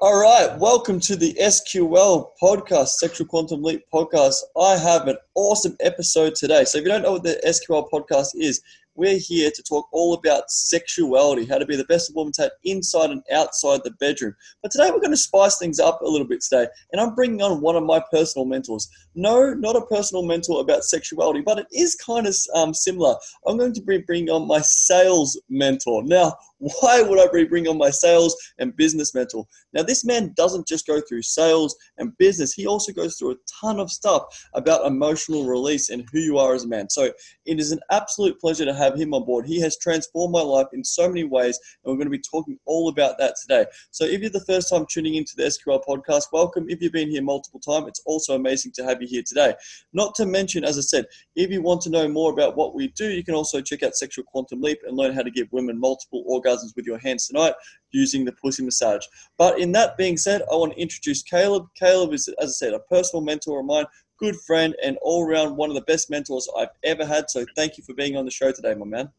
[0.00, 4.36] All right, welcome to the SQL podcast, Sexual Quantum Leap podcast.
[4.56, 6.62] I have an awesome episode today.
[6.66, 8.62] So, if you don't know what the SQL podcast is,
[8.94, 13.10] we're here to talk all about sexuality, how to be the best woman have inside
[13.10, 14.36] and outside the bedroom.
[14.62, 17.42] But today we're going to spice things up a little bit today, and I'm bringing
[17.42, 18.88] on one of my personal mentors.
[19.18, 23.16] No, not a personal mentor about sexuality, but it is kind of um, similar.
[23.44, 26.04] I'm going to bring, on my sales mentor.
[26.04, 29.44] Now, why would I bring on my sales and business mentor?
[29.72, 33.36] Now, this man doesn't just go through sales and business, he also goes through a
[33.60, 34.22] ton of stuff
[34.54, 36.88] about emotional release and who you are as a man.
[36.88, 37.10] So,
[37.44, 39.46] it is an absolute pleasure to have him on board.
[39.46, 42.56] He has transformed my life in so many ways, and we're going to be talking
[42.66, 43.66] all about that today.
[43.90, 46.66] So, if you're the first time tuning into the SQL podcast, welcome.
[46.68, 49.54] If you've been here multiple times, it's also amazing to have you here today.
[49.92, 52.88] Not to mention, as I said, if you want to know more about what we
[52.88, 55.78] do, you can also check out Sexual Quantum Leap and learn how to give women
[55.78, 57.54] multiple orgasms with your hands tonight
[57.90, 59.04] using the pussy massage.
[59.36, 61.66] But in that being said, I want to introduce Caleb.
[61.74, 63.86] Caleb is, as I said, a personal mentor of mine,
[64.18, 67.30] good friend, and all around one of the best mentors I've ever had.
[67.30, 69.10] So thank you for being on the show today, my man.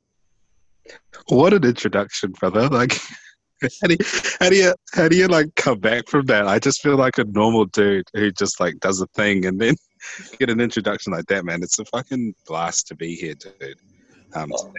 [1.27, 2.67] What an introduction, brother!
[2.67, 2.99] Like,
[3.81, 3.87] how
[4.49, 6.47] do you, how do you like come back from that?
[6.47, 9.75] I just feel like a normal dude who just like does a thing and then
[10.39, 11.63] get an introduction like that, man.
[11.63, 13.75] It's a fucking blast to be here, dude.
[14.33, 14.71] Um, oh.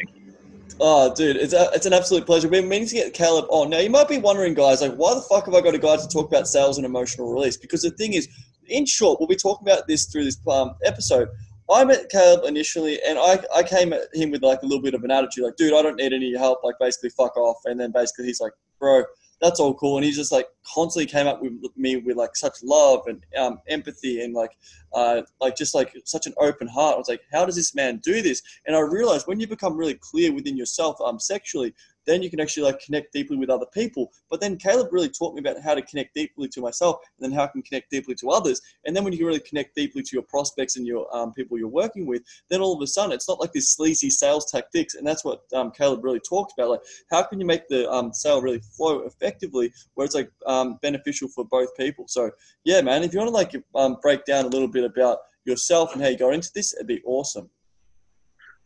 [0.83, 2.49] Oh, dude, it's, a, it's an absolute pleasure.
[2.49, 3.69] We're meaning to get Caleb on.
[3.69, 5.97] Now, you might be wondering, guys, like, why the fuck have I got a guy
[5.97, 7.59] to talk about sales and emotional release?
[7.59, 8.29] Because the thing is,
[8.67, 11.29] in short, we'll be talking about this through this um, episode.
[11.71, 14.95] I met Caleb initially, and I, I came at him with like a little bit
[14.95, 16.65] of an attitude, like, dude, I don't need any help.
[16.65, 17.59] Like, basically, fuck off.
[17.67, 19.05] And then basically, he's like, bro,
[19.41, 19.97] that's all cool.
[19.97, 23.61] And he just like constantly came up with me with like such love and um,
[23.69, 24.51] empathy and like
[24.93, 26.97] uh, like just like such an open heart.
[26.97, 28.43] I was like, how does this man do this?
[28.67, 31.75] And I realized when you become really clear within yourself um, sexually,
[32.11, 34.11] then you can actually like connect deeply with other people.
[34.29, 37.37] But then Caleb really taught me about how to connect deeply to myself and then
[37.37, 38.61] how I can connect deeply to others.
[38.85, 41.57] And then when you can really connect deeply to your prospects and your um, people
[41.57, 44.95] you're working with, then all of a sudden it's not like this sleazy sales tactics.
[44.95, 46.71] And that's what um, Caleb really talked about.
[46.71, 46.81] Like,
[47.11, 51.29] how can you make the um, sale really flow effectively where it's like um, beneficial
[51.29, 52.07] for both people?
[52.09, 52.31] So,
[52.65, 55.93] yeah, man, if you want to like um, break down a little bit about yourself
[55.93, 57.49] and how you got into this, it'd be awesome.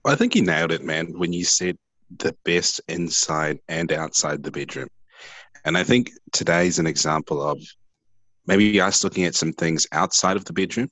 [0.07, 1.79] I think you nailed it, man, when you said
[2.19, 4.89] the best inside and outside the bedroom.
[5.65, 7.61] And I think today's an example of
[8.47, 10.91] maybe us looking at some things outside of the bedroom,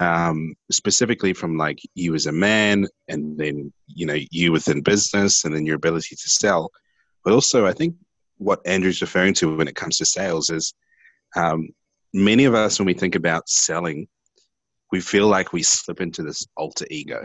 [0.00, 5.44] um, specifically from like you as a man, and then you know you within business,
[5.44, 6.70] and then your ability to sell.
[7.24, 7.94] But also, I think
[8.36, 10.74] what Andrew's referring to when it comes to sales is
[11.36, 11.68] um,
[12.12, 14.06] many of us, when we think about selling,
[14.92, 17.24] we feel like we slip into this alter ego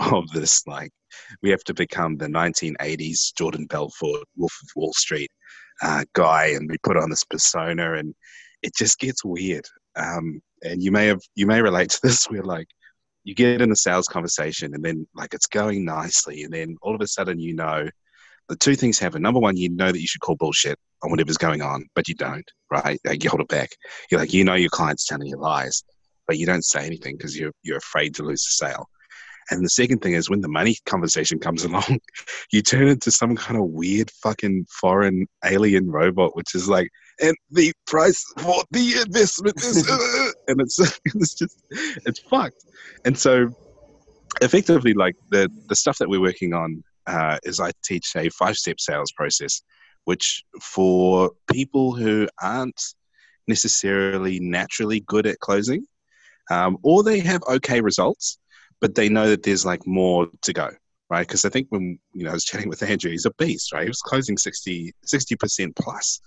[0.12, 0.90] of this like
[1.42, 5.30] we have to become the 1980s Jordan Belfort Wolf of Wall Street
[5.82, 8.14] uh, guy, and we put on this persona, and
[8.62, 9.64] it just gets weird.
[9.96, 12.24] Um, and you may have you may relate to this.
[12.30, 12.68] Where like
[13.24, 16.94] you get in a sales conversation, and then like it's going nicely, and then all
[16.94, 17.88] of a sudden you know
[18.48, 19.22] the two things happen.
[19.22, 22.14] Number one, you know that you should call bullshit on whatever's going on, but you
[22.14, 23.00] don't, right?
[23.04, 23.70] Like you hold it back.
[24.10, 25.84] You're like, you know, your client's telling you lies,
[26.26, 28.88] but you don't say anything because you're you're afraid to lose the sale.
[29.50, 32.00] And the second thing is when the money conversation comes along,
[32.52, 36.88] you turn into some kind of weird fucking foreign alien robot, which is like,
[37.20, 41.62] and the price for the investment is, uh, and it's it's just
[42.06, 42.64] it's fucked.
[43.04, 43.50] And so,
[44.40, 48.56] effectively, like the the stuff that we're working on uh, is I teach a five
[48.56, 49.62] step sales process,
[50.04, 52.80] which for people who aren't
[53.48, 55.84] necessarily naturally good at closing,
[56.50, 58.38] um, or they have okay results
[58.80, 60.70] but they know that there's like more to go,
[61.08, 61.26] right?
[61.26, 63.84] Because I think when you know I was chatting with Andrew, he's a beast, right?
[63.84, 64.92] He was closing 60
[65.38, 66.20] percent plus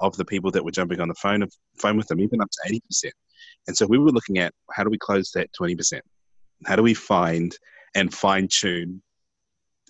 [0.00, 2.50] of the people that were jumping on the phone of, phone with them, even up
[2.50, 3.14] to eighty percent.
[3.66, 6.04] And so we were looking at how do we close that twenty percent?
[6.66, 7.56] How do we find
[7.94, 9.02] and fine tune,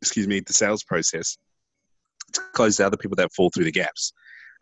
[0.00, 1.37] excuse me, the sales process
[2.33, 4.12] to close the other people that fall through the gaps,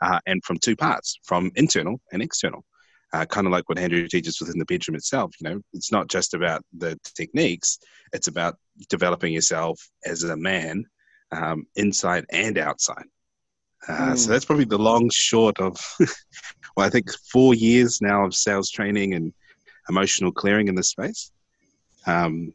[0.01, 2.65] uh, and from two parts, from internal and external
[3.13, 5.33] uh, kind of like what Andrew teaches within the bedroom itself.
[5.41, 7.79] You know, it's not just about the techniques;
[8.13, 8.57] it's about
[8.89, 10.85] developing yourself as a man,
[11.33, 13.05] um, inside and outside.
[13.89, 14.19] Uh, mm.
[14.19, 14.33] So hmm.
[14.33, 15.77] that's probably the long short of,
[16.77, 19.33] well, I think four years now of sales training and
[19.89, 21.31] emotional clearing in this space.
[22.07, 22.53] Um,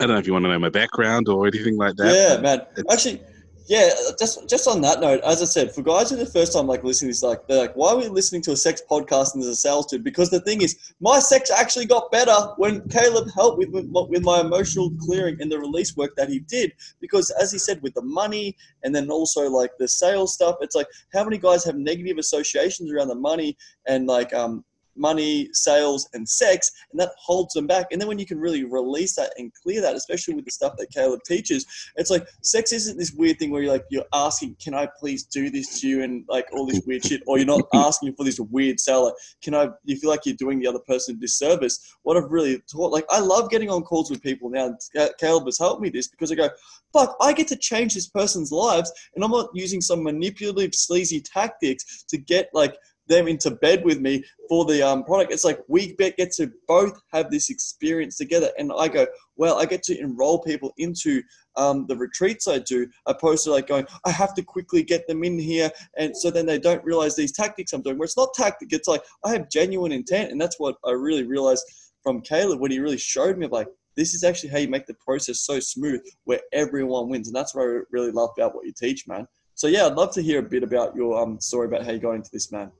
[0.00, 2.14] I don't know if you want to know my background or anything like that.
[2.14, 2.62] Yeah, man.
[2.90, 3.22] Actually,
[3.66, 6.52] yeah, just just on that note, as I said, for guys who are the first
[6.52, 9.34] time like listening this, like they're like, why are we listening to a sex podcast
[9.34, 10.04] and there's a sales dude?
[10.04, 14.40] Because the thing is, my sex actually got better when Caleb helped with with my
[14.40, 16.72] emotional clearing and the release work that he did.
[17.00, 20.74] Because as he said, with the money and then also like the sales stuff, it's
[20.74, 24.64] like how many guys have negative associations around the money and like um
[25.00, 27.86] money, sales, and sex, and that holds them back.
[27.90, 30.74] And then when you can really release that and clear that, especially with the stuff
[30.78, 31.66] that Caleb teaches,
[31.96, 35.24] it's like sex isn't this weird thing where you're like you're asking, "Can I please
[35.24, 38.24] do this to you?" and like all this weird shit, or you're not asking for
[38.24, 39.12] this weird seller.
[39.42, 39.70] Can I?
[39.84, 41.96] You feel like you're doing the other person a disservice.
[42.02, 44.76] What I've really taught, like I love getting on calls with people now.
[45.18, 46.50] Caleb has helped me this because I go,
[46.92, 51.20] "Fuck, I get to change this person's lives," and I'm not using some manipulative, sleazy
[51.20, 52.76] tactics to get like
[53.10, 55.32] them into bed with me for the um, product.
[55.32, 58.50] It's like we get to both have this experience together.
[58.56, 61.22] And I go, well, I get to enroll people into
[61.56, 65.24] um, the retreats I do, opposed to like going, I have to quickly get them
[65.24, 65.70] in here.
[65.98, 68.88] And so then they don't realize these tactics I'm doing, where it's not tactic, it's
[68.88, 70.30] like I have genuine intent.
[70.30, 71.64] And that's what I really realized
[72.02, 74.94] from Caleb when he really showed me like, this is actually how you make the
[74.94, 77.26] process so smooth where everyone wins.
[77.26, 79.26] And that's what I really love about what you teach, man.
[79.54, 81.98] So yeah, I'd love to hear a bit about your um, story about how you
[81.98, 82.70] got into this, man.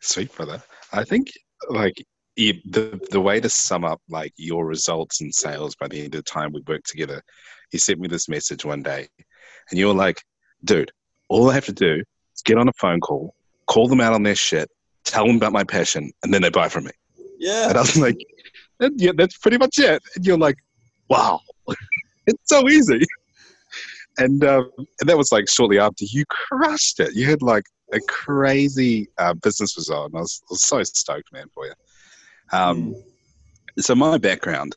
[0.00, 0.62] Sweet brother.
[0.92, 1.28] I think
[1.68, 1.94] like
[2.36, 6.24] the the way to sum up like your results in sales by the end of
[6.24, 7.22] the time we worked together,
[7.70, 9.08] he sent me this message one day,
[9.70, 10.22] and you were like,
[10.64, 10.92] "Dude,
[11.28, 11.94] all I have to do
[12.34, 13.34] is get on a phone call,
[13.66, 14.70] call them out on their shit,
[15.04, 16.92] tell them about my passion, and then they buy from me."
[17.38, 17.70] Yeah.
[17.70, 18.18] And I was like,
[18.80, 20.56] "Yeah, that's pretty much it." And you're like,
[21.08, 21.40] "Wow,
[22.26, 23.00] it's so easy."
[24.18, 27.14] And, um, and that was like shortly after you crushed it.
[27.14, 30.10] You had like a crazy uh, business result.
[30.10, 31.72] And I was, I was, so stoked, man, for you.
[32.52, 33.02] Um, mm.
[33.78, 34.74] So my background,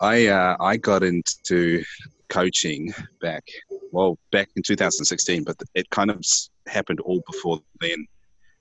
[0.00, 1.82] I uh, I got into
[2.28, 3.44] coaching back
[3.92, 6.22] well back in 2016, but it kind of
[6.66, 8.06] happened all before then,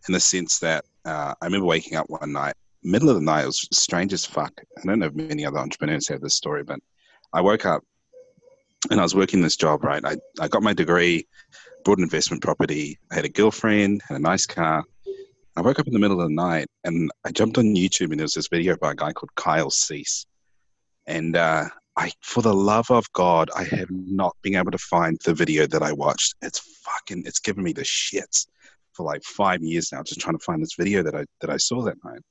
[0.08, 3.44] in the sense that uh, I remember waking up one night, middle of the night.
[3.44, 4.54] It was strange as fuck.
[4.78, 6.80] I don't know if many other entrepreneurs have this story, but
[7.34, 7.84] I woke up
[8.90, 9.84] and I was working this job.
[9.84, 11.28] Right, I I got my degree
[11.84, 12.98] bought an investment property.
[13.12, 14.84] I had a girlfriend, had a nice car.
[15.56, 18.20] I woke up in the middle of the night and I jumped on YouTube and
[18.20, 20.26] there was this video by a guy called Kyle Cease.
[21.06, 21.66] And uh,
[21.96, 25.66] I, for the love of God, I have not been able to find the video
[25.68, 26.34] that I watched.
[26.42, 28.48] It's fucking, it's given me the shits
[28.96, 31.58] for like five years now, just trying to find this video that I that I
[31.58, 32.22] saw that night.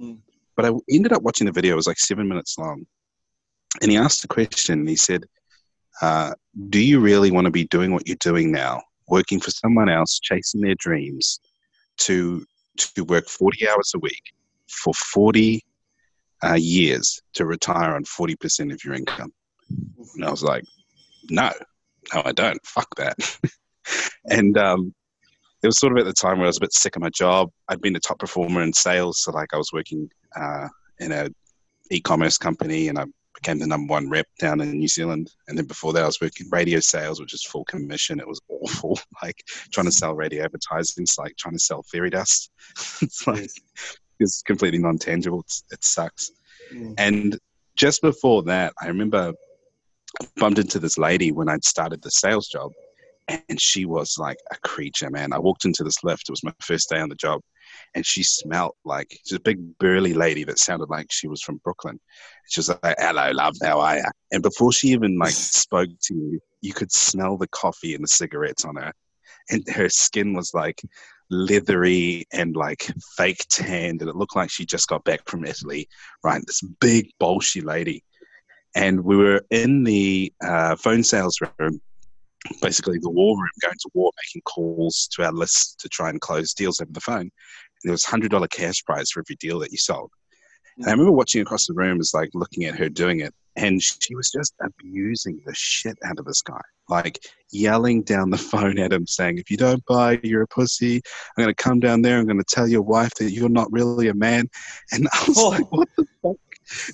[0.00, 0.18] Mm.
[0.56, 1.74] But I ended up watching the video.
[1.74, 2.84] It was like seven minutes long,
[3.80, 4.80] and he asked a question.
[4.80, 5.24] And he said,
[6.02, 6.34] uh,
[6.70, 10.18] "Do you really want to be doing what you're doing now, working for someone else,
[10.20, 11.40] chasing their dreams,
[11.98, 12.44] to
[12.78, 14.22] to work 40 hours a week
[14.68, 15.64] for 40
[16.44, 19.32] uh, years to retire on 40% of your income.
[20.14, 20.64] And I was like,
[21.30, 21.50] no,
[22.14, 22.64] no, I don't.
[22.64, 23.16] Fuck that.
[24.30, 24.94] and um,
[25.62, 27.10] it was sort of at the time where I was a bit sick of my
[27.10, 27.50] job.
[27.68, 30.68] I'd been a top performer in sales, so like I was working uh,
[31.00, 31.28] in a
[31.90, 33.04] e-commerce company, and I
[33.40, 35.30] became the number one rep down in New Zealand.
[35.46, 38.20] And then before that, I was working radio sales, which is full commission.
[38.20, 38.98] It was awful.
[39.22, 39.42] Like
[39.72, 42.50] trying to sell radio advertising, it's like trying to sell fairy dust.
[43.02, 43.50] it's like
[44.20, 45.44] it's completely non tangible.
[45.72, 46.30] It sucks.
[46.72, 46.94] Mm.
[46.98, 47.38] And
[47.74, 49.32] just before that, I remember
[50.20, 52.70] I bumped into this lady when I'd started the sales job,
[53.28, 55.32] and she was like a creature, man.
[55.32, 56.28] I walked into this lift.
[56.28, 57.42] It was my first day on the job,
[57.94, 61.60] and she smelled like she's a big burly lady that sounded like she was from
[61.62, 62.00] Brooklyn.
[62.48, 66.14] She was like, "Hello, love, how are you?" And before she even like spoke to
[66.14, 68.92] you, you could smell the coffee and the cigarettes on her,
[69.50, 70.80] and her skin was like
[71.30, 75.88] leathery and like fake tanned, and it looked like she just got back from Italy.
[76.24, 78.04] Right, this big bolshy lady,
[78.74, 81.82] and we were in the uh, phone sales room
[82.62, 86.20] basically the war room, going to war, making calls to our lists to try and
[86.20, 87.30] close deals over the phone
[87.84, 90.10] there was hundred dollar cash prize for every deal that you sold.
[90.76, 93.82] And I remember watching across the room as like looking at her doing it, and
[93.82, 97.18] she was just abusing the shit out of this guy, like
[97.50, 101.00] yelling down the phone at him, saying, "If you don't buy, you're a pussy.
[101.36, 102.18] I'm gonna come down there.
[102.18, 104.48] I'm gonna tell your wife that you're not really a man."
[104.92, 105.48] And I was oh.
[105.50, 106.36] like, "What the fuck?"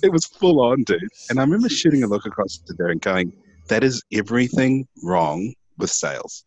[0.01, 1.01] It was full on, dude.
[1.29, 3.33] And I remember shooting a look across to her and going,
[3.67, 6.45] "That is everything wrong with sales.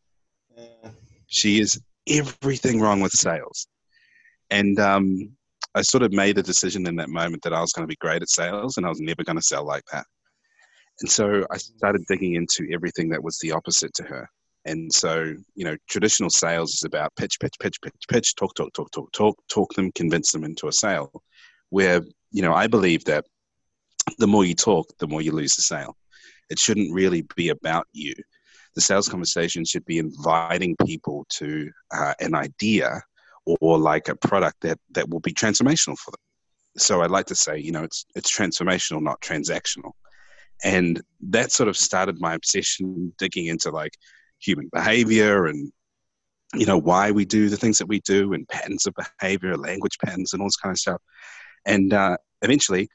[1.26, 3.66] She is everything wrong with sales."
[4.50, 5.36] And um,
[5.74, 7.96] I sort of made a decision in that moment that I was going to be
[7.96, 10.06] great at sales and I was never going to sell like that.
[11.00, 14.28] And so I started digging into everything that was the opposite to her.
[14.64, 18.72] And so, you know, traditional sales is about pitch, pitch, pitch, pitch, pitch, talk, talk,
[18.74, 21.22] talk, talk, talk, talk them, convince them into a sale.
[21.70, 23.24] Where, you know, I believe that
[24.18, 25.96] the more you talk, the more you lose the sale.
[26.50, 28.14] It shouldn't really be about you.
[28.74, 33.02] The sales conversation should be inviting people to uh, an idea
[33.44, 36.20] or, or, like a product that that will be transformational for them.
[36.76, 39.92] So I'd like to say, you know, it's it's transformational, not transactional,
[40.62, 43.92] and that sort of started my obsession digging into like
[44.38, 45.72] human behavior and
[46.54, 49.98] you know why we do the things that we do and patterns of behavior language
[50.04, 51.02] patterns and all this kind of stuff
[51.66, 52.88] and uh, eventually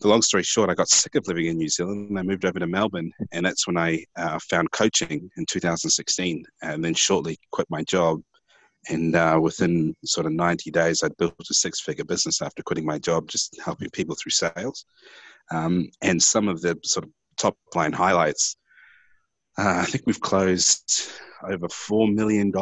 [0.00, 2.44] the long story short i got sick of living in new zealand and i moved
[2.44, 7.38] over to melbourne and that's when i uh, found coaching in 2016 and then shortly
[7.52, 8.20] quit my job
[8.88, 12.86] and uh, within sort of 90 days i'd built a six figure business after quitting
[12.86, 14.86] my job just helping people through sales
[15.52, 18.56] um, and some of the sort of top line highlights
[19.58, 21.10] uh, I think we've closed
[21.42, 22.52] over $4 million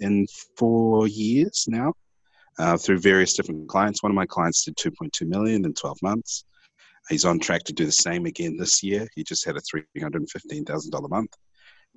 [0.00, 1.92] in four years now
[2.58, 4.02] uh, through various different clients.
[4.02, 6.44] One of my clients did 2.2 million in 12 months.
[7.08, 9.06] He's on track to do the same again this year.
[9.14, 11.36] He just had a $315,000 month.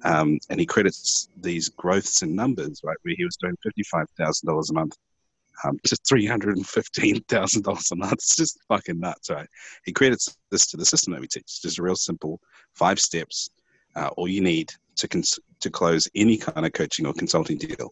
[0.04, 4.74] Um, and he credits these growths in numbers, right, where he was doing $55,000 a
[4.74, 4.96] month
[5.66, 8.14] um, to $315,000 a month.
[8.14, 9.48] It's just fucking nuts, right?
[9.84, 12.40] He credits this to the system that we teach, It's just real simple
[12.76, 13.50] five steps
[13.96, 17.92] uh, all you need to cons- to close any kind of coaching or consulting deal.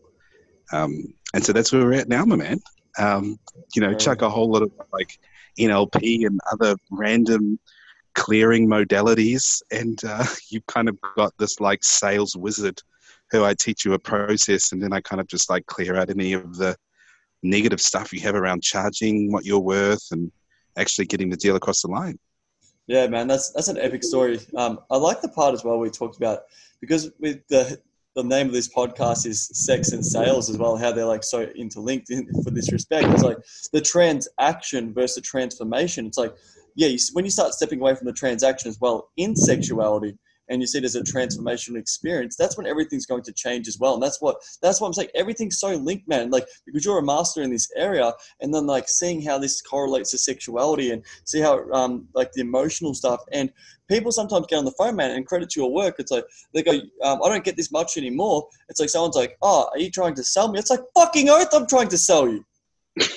[0.71, 2.59] Um, and so that's where we're at now, my man.
[2.99, 3.39] Um,
[3.75, 5.19] you know, chuck a whole lot of like
[5.59, 7.59] NLP and other random
[8.15, 12.81] clearing modalities, and uh, you've kind of got this like sales wizard
[13.31, 16.09] who I teach you a process, and then I kind of just like clear out
[16.09, 16.75] any of the
[17.43, 20.31] negative stuff you have around charging what you're worth and
[20.77, 22.17] actually getting the deal across the line.
[22.87, 24.39] Yeah, man, that's that's an epic story.
[24.55, 26.43] Um, I like the part as well we talked about
[26.79, 27.79] because with the
[28.17, 30.75] the name of this podcast is sex and sales as well.
[30.75, 33.07] How they're like so interlinked in, for this respect.
[33.09, 33.37] It's like
[33.73, 36.07] the transaction versus the transformation.
[36.07, 36.33] It's like
[36.75, 40.17] yeah, you, when you start stepping away from the transaction as well in sexuality,
[40.49, 43.77] and you see it as a transformational experience, that's when everything's going to change as
[43.79, 43.93] well.
[43.95, 45.09] And that's what that's what I'm saying.
[45.15, 46.29] Everything's so linked, man.
[46.29, 50.11] Like because you're a master in this area, and then like seeing how this correlates
[50.11, 53.51] to sexuality and see how um like the emotional stuff and
[53.87, 55.95] people sometimes get on the phone, man, and credit to your work.
[55.99, 56.73] It's like they go,
[57.03, 58.47] um, I don't get this much anymore.
[58.69, 60.59] It's like someone's like, Oh, are you trying to sell me?
[60.59, 62.45] It's like fucking oath, I'm trying to sell you.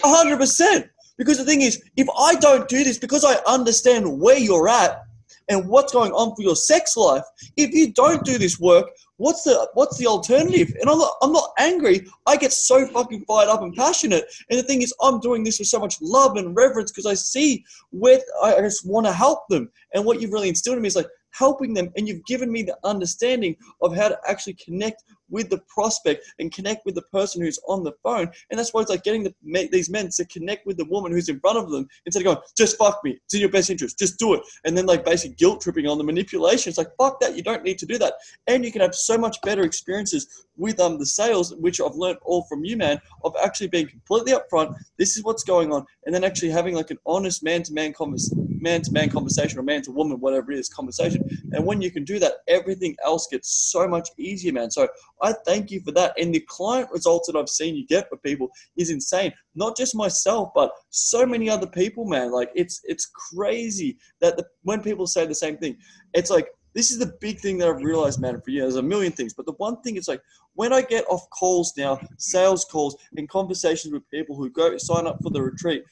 [0.02, 0.88] hundred percent.
[1.16, 5.02] Because the thing is, if I don't do this, because I understand where you're at,
[5.50, 7.24] and what's going on for your sex life.
[7.56, 10.72] If you don't do this work, what's the what's the alternative?
[10.80, 12.06] And I'm not I'm not angry.
[12.26, 14.24] I get so fucking fired up and passionate.
[14.48, 17.14] And the thing is, I'm doing this with so much love and reverence because I
[17.14, 19.70] see where I just want to help them.
[19.92, 22.62] And what you've really instilled in me is like helping them, and you've given me
[22.62, 27.42] the understanding of how to actually connect with the prospect and connect with the person
[27.42, 28.30] who's on the phone.
[28.50, 31.28] And that's why it's like getting the, these men to connect with the woman who's
[31.28, 33.18] in front of them instead of going, just fuck me.
[33.24, 33.98] It's in your best interest.
[33.98, 34.42] Just do it.
[34.64, 36.70] And then like basically guilt tripping on the manipulation.
[36.70, 37.36] It's like, fuck that.
[37.36, 38.14] You don't need to do that.
[38.46, 42.18] And you can have so much better experiences with um the sales, which I've learned
[42.22, 44.74] all from you, man, of actually being completely upfront.
[44.98, 45.86] This is what's going on.
[46.04, 49.58] And then actually having like an honest man to man conversation man to man conversation
[49.58, 51.24] or man to woman, whatever it is, conversation.
[51.52, 54.70] And when you can do that, everything else gets so much easier, man.
[54.70, 54.88] So
[55.22, 56.14] I thank you for that.
[56.18, 59.32] And the client results that I've seen you get for people is insane.
[59.54, 62.32] Not just myself, but so many other people, man.
[62.32, 65.76] Like it's it's crazy that the, when people say the same thing,
[66.14, 68.60] it's like this is the big thing that I've realized, man, for you.
[68.60, 70.22] There's a million things, but the one thing is like
[70.54, 75.06] when I get off calls now, sales calls and conversations with people who go sign
[75.06, 75.84] up for the retreat,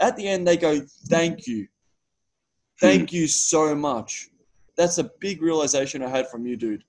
[0.00, 1.68] at the end they go, "Thank you,
[2.80, 4.28] thank you so much."
[4.76, 6.84] That's a big realization I had from you, dude.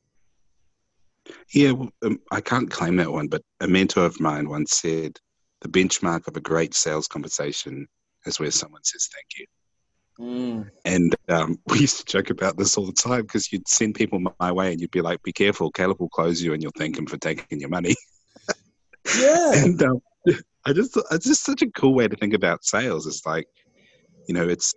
[1.54, 5.18] Yeah, um, I can't claim that one, but a mentor of mine once said
[5.62, 7.88] the benchmark of a great sales conversation
[8.26, 9.46] is where someone says thank you.
[10.20, 10.70] Mm.
[10.86, 14.22] And um, we used to joke about this all the time because you'd send people
[14.40, 16.98] my way and you'd be like, be careful, Caleb will close you and you'll thank
[16.98, 17.96] him for taking your money.
[19.20, 19.52] Yeah.
[19.54, 20.02] and um,
[20.66, 23.06] I just, it's just such a cool way to think about sales.
[23.06, 23.46] It's like,
[24.28, 24.74] you know, it's,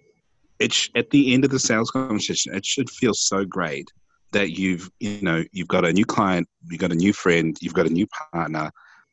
[0.59, 3.91] it's at the end of the sales conversation, it should feel so great
[4.33, 7.75] that you've you know you've got a new client you've got a new friend you've
[7.75, 8.71] got a new partner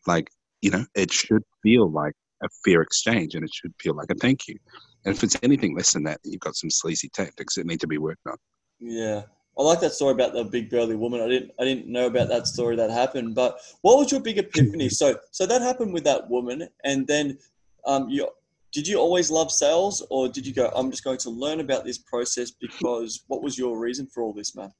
[0.07, 0.29] like
[0.61, 4.15] you know it should feel like a fair exchange and it should feel like a
[4.15, 4.57] thank you
[5.05, 7.87] and if it's anything less than that you've got some sleazy tactics that need to
[7.87, 8.37] be worked on
[8.79, 9.23] yeah
[9.57, 11.21] I like that story about the big burly woman.
[11.21, 13.35] I didn't I didn't know about that story that happened.
[13.35, 14.89] But what was your big epiphany?
[14.89, 17.37] So so that happened with that woman, and then
[17.85, 18.27] um, you
[18.73, 20.69] did you always love sales, or did you go?
[20.75, 24.33] I'm just going to learn about this process because what was your reason for all
[24.33, 24.73] this, man?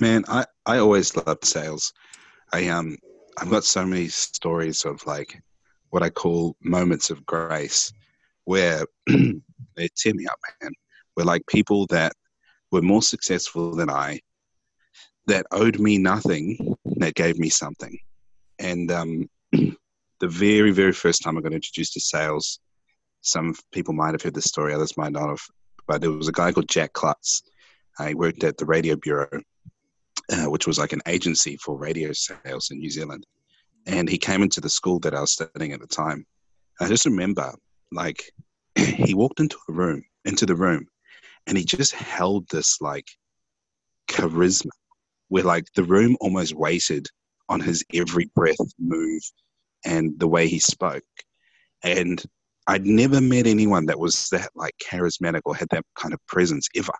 [0.00, 1.92] Man, I, I always loved sales.
[2.52, 2.96] I um
[3.38, 5.40] I've got so many stories of like
[5.90, 7.92] what I call moments of grace
[8.44, 10.72] where they tear me up, man.
[11.14, 12.12] Where like people that
[12.70, 14.20] were more successful than I,
[15.26, 17.96] that owed me nothing that gave me something.
[18.58, 22.60] And um, the very, very first time I got introduced to sales,
[23.22, 25.40] some people might have heard this story, others might not have,
[25.86, 27.42] but there was a guy called Jack Klutz.
[27.98, 29.40] He worked at the Radio Bureau,
[30.32, 33.24] uh, which was like an agency for radio sales in New Zealand.
[33.86, 36.24] And he came into the school that I was studying at the time.
[36.80, 37.54] I just remember,
[37.92, 38.22] like,
[38.74, 40.86] he walked into a room, into the room,
[41.46, 43.06] and he just held this like
[44.08, 44.70] charisma
[45.28, 47.06] where like the room almost waited
[47.48, 49.22] on his every breath, move,
[49.84, 51.02] and the way he spoke.
[51.82, 52.22] And
[52.66, 56.68] I'd never met anyone that was that like charismatic or had that kind of presence
[56.74, 56.92] ever.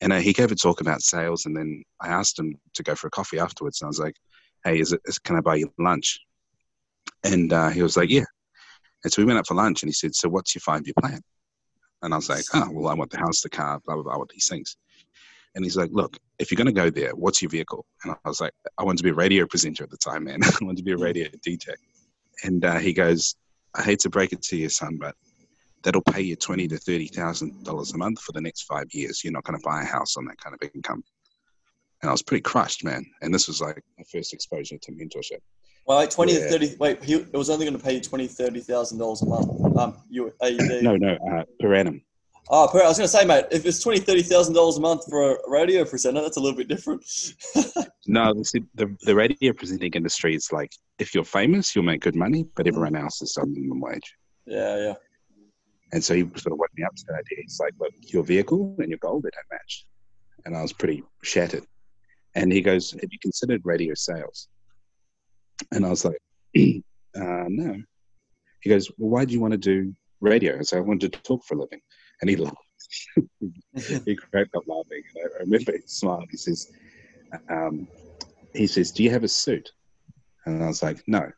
[0.00, 2.94] And uh, he gave a talk about sales, and then I asked him to go
[2.94, 3.80] for a coffee afterwards.
[3.80, 4.16] And I was like,
[4.64, 5.00] "Hey, is it?
[5.04, 6.20] Is, can I buy you lunch?"
[7.24, 8.24] And uh, he was like, "Yeah."
[9.04, 11.20] And so we went out for lunch, and he said, "So what's your five-year plan?"
[12.02, 14.18] And I was like, "Oh, well, I want the house, the car, blah blah blah,
[14.18, 14.76] what these things."
[15.54, 18.28] And he's like, "Look, if you're going to go there, what's your vehicle?" And I
[18.28, 20.42] was like, "I want to be a radio presenter at the time, man.
[20.44, 21.74] I want to be a radio DJ."
[22.42, 23.34] And uh, he goes,
[23.74, 25.14] "I hate to break it to you, son, but
[25.82, 29.22] that'll pay you twenty to thirty thousand dollars a month for the next five years.
[29.24, 31.02] You're not going to buy a house on that kind of income."
[32.02, 33.04] And I was pretty crushed, man.
[33.20, 35.40] And this was like my first exposure to mentorship.
[35.86, 36.40] Well, like twenty yeah.
[36.40, 36.76] to thirty.
[36.78, 39.76] Wait, he, it was only going to pay you twenty, thirty thousand dollars a month.
[39.76, 40.82] Um, you AUD.
[40.82, 42.02] No, no, uh, per annum.
[42.52, 44.80] Oh, per, I was going to say, mate, if it's twenty, thirty thousand dollars a
[44.80, 47.04] month for a radio presenter, that's a little bit different.
[48.06, 48.32] no,
[48.74, 52.66] the the radio presenting industry is like if you're famous, you'll make good money, but
[52.66, 54.14] everyone else is on minimum wage.
[54.46, 54.94] Yeah, yeah.
[55.92, 57.42] And so he sort of woke me up to that idea.
[57.42, 59.86] He's like, look, your vehicle and your goal, they don't match.
[60.44, 61.64] And I was pretty shattered.
[62.34, 64.48] And he goes, have you considered radio sales?
[65.72, 66.18] And I was like,
[66.56, 67.76] uh, no.
[68.60, 70.58] He goes, well, why do you want to do radio?
[70.58, 71.80] I said, I wanted to talk for a living.
[72.20, 72.56] And he laughed.
[74.04, 75.02] he cracked up laughing.
[75.16, 76.28] And I remember he smiled.
[76.30, 76.70] He says,
[77.48, 77.88] um,
[78.54, 79.72] he says, do you have a suit?
[80.46, 81.30] And I was like, no.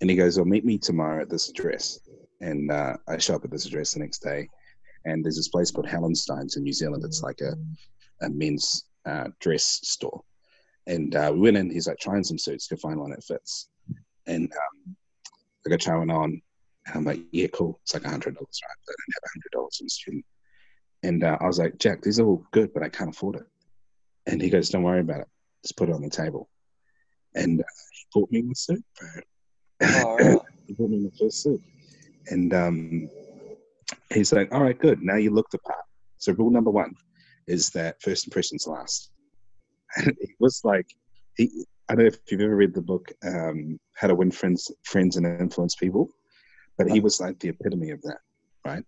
[0.00, 1.98] And he goes, well, meet me tomorrow at this address
[2.40, 4.48] and uh, I show up at this address the next day,
[5.04, 7.04] and there's this place called Hallensteins in New Zealand.
[7.04, 7.54] It's like a,
[8.24, 10.22] a men's uh, dress store,
[10.86, 11.70] and uh, we went in.
[11.70, 13.68] He's like trying some suits to find one that fits,
[14.26, 14.96] and um,
[15.66, 16.42] I got trying on,
[16.86, 17.78] and I'm like, yeah, cool.
[17.82, 18.76] It's like a hundred dollars, right?
[18.88, 19.80] I don't have a hundred dollars.
[19.84, 20.24] A student,
[21.02, 23.46] and uh, I was like, Jack, these are all good, but I can't afford it.
[24.26, 25.28] And he goes, don't worry about it.
[25.62, 26.48] Just put it on the table.
[27.34, 28.84] And uh, he bought me the suit.
[29.82, 31.60] Oh, he bought me the first suit
[32.30, 33.10] and um,
[34.12, 35.02] he's like, all right, good.
[35.02, 35.84] Now you look the part.
[36.18, 36.94] So rule number one
[37.46, 39.10] is that first impressions last.
[39.96, 40.86] And he was like,
[41.36, 44.70] he, I don't know if you've ever read the book, um, How to Win Friends,
[44.84, 46.08] Friends and Influence People,
[46.78, 48.18] but he was like the epitome of that,
[48.64, 48.84] right?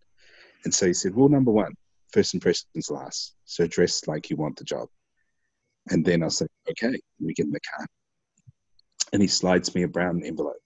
[0.64, 1.74] And so he said, rule number one,
[2.12, 3.34] first impressions last.
[3.46, 4.88] So dress like you want the job.
[5.88, 7.84] And then I said, okay, we get in the car.
[9.12, 10.62] And he slides me a brown envelope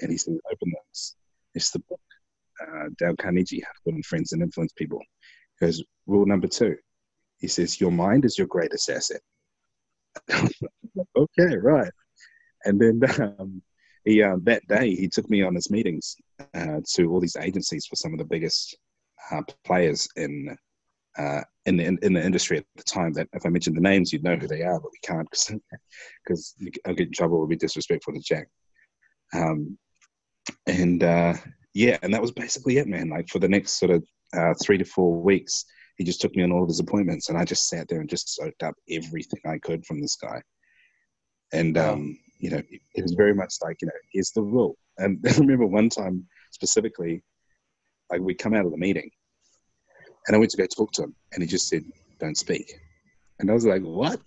[0.00, 1.14] and he said, open this.
[1.54, 2.00] It's the book
[2.98, 5.00] Dale Carnegie, How to Win Friends and Influence People.
[5.58, 6.76] Because rule number two,
[7.38, 9.20] he says, Your mind is your greatest asset.
[10.30, 11.92] okay, right.
[12.64, 13.00] And then
[13.38, 13.62] um,
[14.04, 16.16] he, uh, that day, he took me on his meetings
[16.54, 18.76] uh, to all these agencies for some of the biggest
[19.30, 20.56] uh, players in
[21.18, 23.12] uh, in the in the industry at the time.
[23.14, 25.54] That if I mention the names, you'd know who they are, but we can't because
[26.24, 26.54] because
[26.86, 27.36] I'll get in trouble.
[27.36, 28.48] It'll be disrespectful to Jack.
[29.34, 29.78] Um,
[30.66, 31.34] and uh,
[31.76, 33.10] yeah, and that was basically it, man.
[33.10, 34.02] Like for the next sort of
[34.34, 35.66] uh, three to four weeks,
[35.98, 38.08] he just took me on all of his appointments, and I just sat there and
[38.08, 40.40] just soaked up everything I could from this guy.
[41.52, 42.62] And um, you know,
[42.94, 44.78] it was very much like, you know, here's the rule.
[44.96, 47.22] And I remember one time specifically,
[48.10, 49.10] like we come out of the meeting,
[50.26, 51.84] and I went to go talk to him, and he just said,
[52.18, 52.72] "Don't speak."
[53.38, 54.18] And I was like, "What?"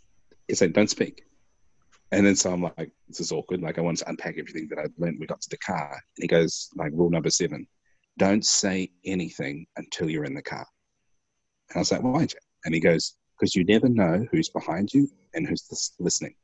[0.47, 1.23] He said, "Don't speak."
[2.11, 3.61] And then so I'm like, this is awkward.
[3.61, 5.19] Like I wanted to unpack everything that I'd learned.
[5.19, 7.67] We got to the car, and he goes like, rule number seven:
[8.17, 10.65] don't say anything until you're in the car.
[11.69, 12.25] And I was like, why?
[12.25, 12.41] Jack?
[12.65, 16.35] And he goes, because you never know who's behind you and who's listening.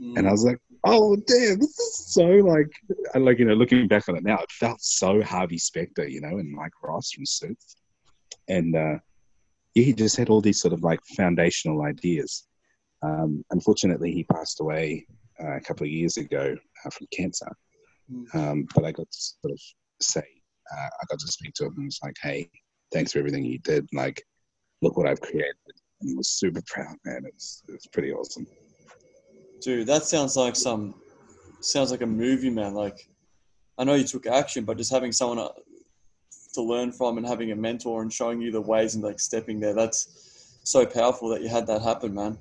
[0.00, 0.18] Mm.
[0.18, 2.70] And I was like, oh damn, this is so like,
[3.14, 6.38] like you know, looking back on it now, it felt so Harvey Specter, you know,
[6.38, 7.76] and Mike Ross from Suits,
[8.48, 8.98] and uh,
[9.74, 12.46] yeah, he just had all these sort of like foundational ideas
[13.04, 15.06] um, unfortunately, he passed away
[15.42, 17.50] uh, a couple of years ago uh, from cancer.
[18.10, 18.38] Hmm.
[18.38, 19.60] Um, but I got to sort of
[20.00, 20.24] say,
[20.72, 22.48] uh, I got to speak to him and was like, hey,
[22.92, 23.86] thanks for everything you did.
[23.92, 24.22] Like,
[24.82, 25.54] look what I've created.
[26.00, 27.22] And he was super proud, man.
[27.26, 28.46] It's, it's pretty awesome.
[29.60, 30.94] Dude, that sounds like some,
[31.60, 32.74] sounds like a movie, man.
[32.74, 33.08] Like,
[33.78, 35.48] I know you took action, but just having someone uh,
[36.54, 39.58] to learn from and having a mentor and showing you the ways and like stepping
[39.60, 42.38] there, that's so powerful that you had that happen, man.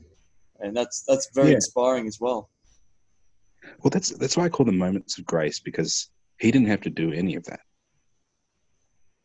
[0.59, 1.55] And that's that's very Yeah.
[1.55, 2.49] inspiring as well.
[3.83, 6.89] Well, that's that's why I call them moments of grace because he didn't have to
[6.89, 7.61] do any of that,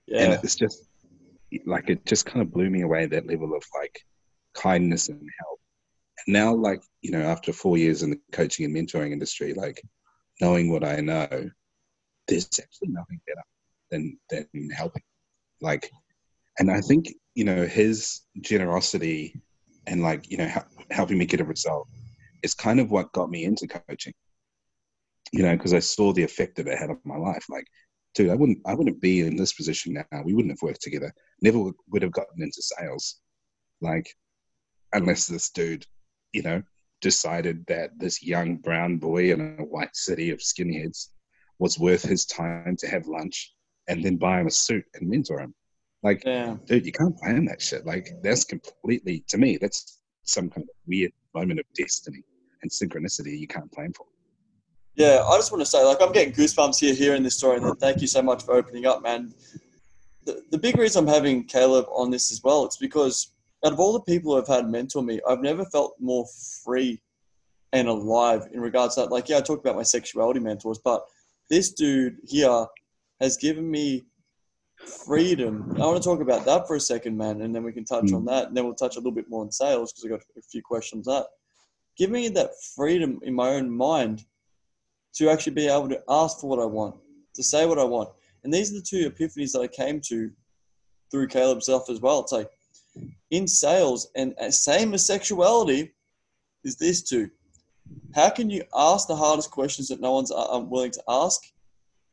[0.07, 0.85] Yeah, and it's just
[1.64, 4.01] like it just kind of blew me away that level of like
[4.55, 5.61] kindness and help.
[6.27, 9.83] And now, like you know, after four years in the coaching and mentoring industry, like
[10.41, 11.51] knowing what I know,
[12.27, 13.43] there's actually nothing better
[13.91, 15.03] than than helping.
[15.61, 15.91] Like,
[16.59, 19.41] and I think you know his generosity
[19.88, 21.88] and like you know hel- helping me get a result
[22.42, 24.14] is kind of what got me into coaching.
[25.33, 27.44] You know, because I saw the effect that it had on my life.
[27.51, 27.66] Like,
[28.14, 30.22] dude, I wouldn't I wouldn't be in this position now.
[30.24, 31.12] We wouldn't have worked together.
[31.42, 33.20] Never would- would have gotten into sales.
[33.81, 34.09] Like,
[34.92, 35.85] unless this dude,
[36.33, 36.62] you know,
[37.01, 41.09] decided that this young brown boy in a white city of skinheads
[41.59, 43.55] was worth his time to have lunch
[43.88, 45.55] and then buy him a suit and mentor him.
[46.02, 47.84] Like, yeah, dude, you can't plan that shit.
[47.84, 52.22] Like, that's completely, to me, that's some kind of weird moment of destiny
[52.62, 54.06] and synchronicity you can't plan for.
[54.94, 55.24] yeah.
[55.26, 58.00] I just want to say, like, I'm getting goosebumps here hearing this story, and thank
[58.00, 59.32] you so much for opening up, man.
[60.24, 63.32] The, the big reason I'm having Caleb on this as well, it's because
[63.64, 66.26] out of all the people who have had mentor me, I've never felt more
[66.64, 67.00] free
[67.72, 69.11] and alive in regards to that.
[69.11, 71.04] Like, yeah, I talked about my sexuality mentors, but
[71.50, 72.66] this dude here
[73.20, 74.04] has given me
[74.88, 75.77] freedom.
[75.77, 78.05] I want to talk about that for a second, man, and then we can touch
[78.05, 78.16] Mm.
[78.16, 80.20] on that, and then we'll touch a little bit more on sales because I got
[80.37, 81.27] a few questions on that.
[81.96, 84.24] Give me that freedom in my own mind
[85.14, 86.96] to actually be able to ask for what I want,
[87.35, 88.11] to say what I want,
[88.44, 90.31] and these are the two epiphanies that I came to
[91.11, 92.20] through Caleb's stuff as well.
[92.20, 92.51] It's like
[93.31, 95.92] in sales, and same as sexuality,
[96.64, 97.31] is this too.
[98.14, 101.42] How can you ask the hardest questions that no one's uh, willing to ask,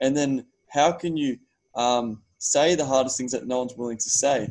[0.02, 1.38] and then how can you
[1.76, 4.48] um, say the hardest things that no one's willing to say?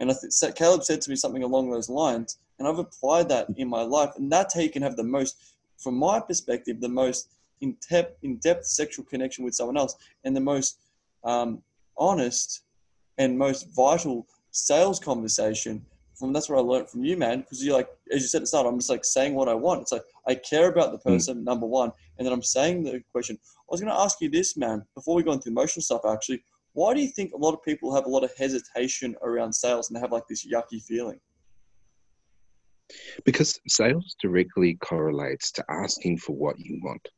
[0.00, 3.48] And I think Caleb said to me something along those lines, and I've applied that
[3.56, 5.36] in my life, and that's how you can have the most,
[5.78, 7.28] from my perspective, the most
[7.60, 10.78] in depth, in depth sexual connection with someone else, and the most
[11.24, 11.62] um,
[11.96, 12.62] honest
[13.18, 15.84] and most vital sales conversation.
[16.14, 17.40] From that's what I learned from you, man.
[17.40, 19.54] Because you're like, as you said at the start, I'm just like saying what I
[19.54, 19.82] want.
[19.82, 23.36] It's like I care about the person, number one, and then I'm saying the question.
[23.42, 26.02] I was going to ask you this, man, before we go into emotional stuff.
[26.08, 29.52] Actually, why do you think a lot of people have a lot of hesitation around
[29.52, 31.20] sales and they have like this yucky feeling?
[33.24, 37.08] Because sales directly correlates to asking for what you want.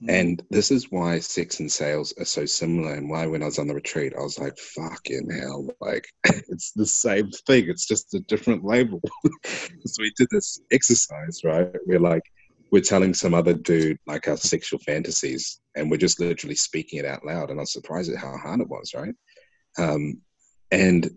[0.00, 0.10] Hmm.
[0.10, 3.58] And this is why sex and sales are so similar, and why when I was
[3.58, 6.06] on the retreat, I was like, fucking hell, like
[6.48, 9.02] it's the same thing, it's just a different label.
[9.44, 11.70] so we did this exercise, right?
[11.86, 12.24] We're like,
[12.70, 17.04] we're telling some other dude like our sexual fantasies, and we're just literally speaking it
[17.04, 17.50] out loud.
[17.50, 19.14] And I was surprised at how hard it was, right?
[19.78, 20.20] Um,
[20.70, 21.10] and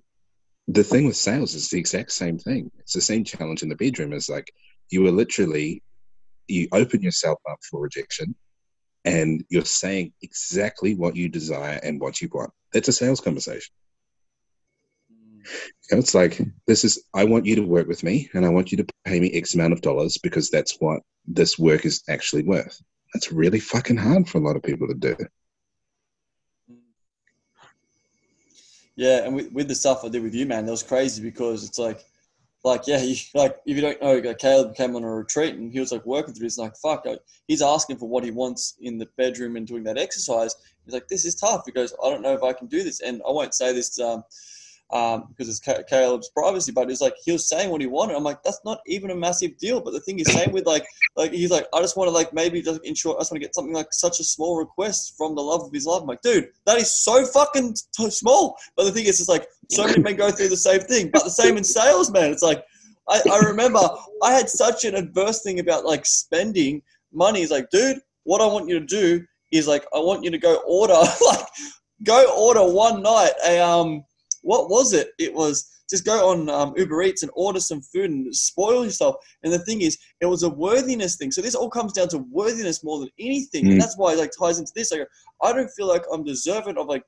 [0.67, 2.71] the thing with sales is the exact same thing.
[2.79, 4.13] It's the same challenge in the bedroom.
[4.13, 4.51] Is like
[4.89, 5.81] you are literally
[6.47, 8.35] you open yourself up for rejection
[9.05, 12.51] and you're saying exactly what you desire and what you want.
[12.73, 13.73] That's a sales conversation.
[15.89, 18.77] It's like this is I want you to work with me and I want you
[18.77, 22.81] to pay me X amount of dollars because that's what this work is actually worth.
[23.13, 25.15] That's really fucking hard for a lot of people to do.
[28.97, 31.63] Yeah, and with, with the stuff I did with you, man, that was crazy because
[31.63, 32.03] it's like,
[32.63, 35.71] like yeah, you, like if you don't know, like Caleb came on a retreat and
[35.71, 38.75] he was like working through this, like fuck, like, he's asking for what he wants
[38.81, 40.55] in the bedroom and doing that exercise.
[40.83, 41.61] He's like, this is tough.
[41.65, 43.99] He goes, I don't know if I can do this, and I won't say this
[43.99, 44.23] um,
[44.91, 48.15] um, because it's Ca- Caleb's privacy, but he's like he was saying what he wanted.
[48.15, 49.81] I'm like, that's not even a massive deal.
[49.81, 52.33] But the thing he's saying with like, like he's like, I just want to like
[52.33, 55.35] maybe just ensure I just want to get something like such a small request from
[55.35, 56.01] the love of his life.
[56.01, 58.57] I'm like, dude, that is so fucking t- small.
[58.75, 61.09] But the thing is, it's like so many men go through the same thing.
[61.11, 62.31] But the same in sales, man.
[62.31, 62.63] It's like
[63.09, 63.81] I, I remember
[64.23, 67.41] I had such an adverse thing about like spending money.
[67.41, 70.37] It's like, dude, what I want you to do is like I want you to
[70.37, 70.93] go order
[71.25, 71.45] like
[72.03, 74.03] go order one night a um
[74.51, 75.07] what was it?
[75.19, 75.55] It was
[75.89, 79.15] just go on um, Uber Eats and order some food and spoil yourself.
[79.43, 81.31] And the thing is, it was a worthiness thing.
[81.31, 83.71] So this all comes down to worthiness more than anything, Mm.
[83.71, 84.91] and that's why it like ties into this.
[84.91, 85.07] Like,
[85.41, 87.03] I don't feel like I'm deserving of like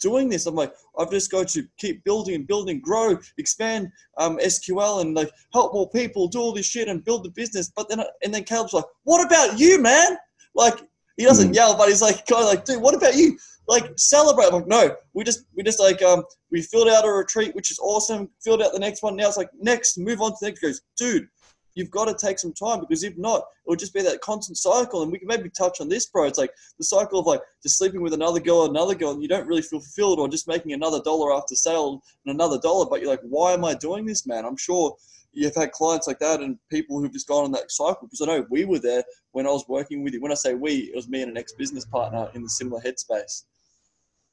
[0.00, 0.46] doing this.
[0.46, 5.14] I'm like, I've just got to keep building and building, grow, expand um, SQL, and
[5.14, 7.72] like help more people, do all this shit, and build the business.
[7.76, 10.10] But then, and then Caleb's like, "What about you, man?"
[10.54, 10.76] Like
[11.16, 11.54] he doesn't Mm.
[11.56, 13.36] yell, but he's like, kind of like, "Dude, what about you?"
[13.70, 14.52] Like celebrate.
[14.52, 17.78] Like, no, we just we just like um we filled out a retreat, which is
[17.78, 18.28] awesome.
[18.42, 19.14] Filled out the next one.
[19.14, 20.60] Now it's like next, move on to the next.
[20.60, 21.28] He goes, dude,
[21.76, 24.58] you've got to take some time because if not, it will just be that constant
[24.58, 25.04] cycle.
[25.04, 26.24] And we can maybe touch on this, bro.
[26.24, 29.28] It's like the cycle of like just sleeping with another girl, another girl, and you
[29.28, 32.86] don't really feel fulfilled, or just making another dollar after sale and another dollar.
[32.90, 34.44] But you're like, why am I doing this, man?
[34.44, 34.96] I'm sure
[35.32, 38.26] you've had clients like that and people who've just gone on that cycle because I
[38.26, 40.20] know we were there when I was working with you.
[40.20, 42.80] When I say we, it was me and an ex business partner in the similar
[42.80, 43.44] headspace.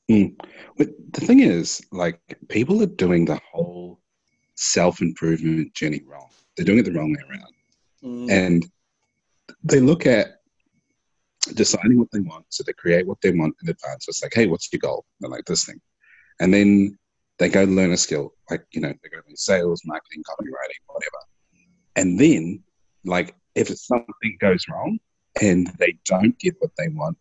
[0.10, 0.40] Mm.
[0.78, 4.00] But the thing is, like, people are doing the whole
[4.56, 6.30] self improvement journey wrong.
[6.56, 7.54] They're doing it the wrong way around.
[8.04, 8.32] Mm.
[8.32, 8.72] And
[9.64, 10.42] they look at
[11.54, 12.46] deciding what they want.
[12.50, 14.06] So they create what they want in advance.
[14.06, 15.06] So it's like, hey, what's your goal?
[15.20, 15.80] They're like, this thing.
[16.40, 16.98] And then
[17.40, 21.18] they go learn a skill, like, you know, they go learn sales, marketing, copywriting, whatever.
[21.96, 22.64] And then,
[23.06, 25.00] like, if something goes wrong
[25.42, 27.18] and they don't get what they want,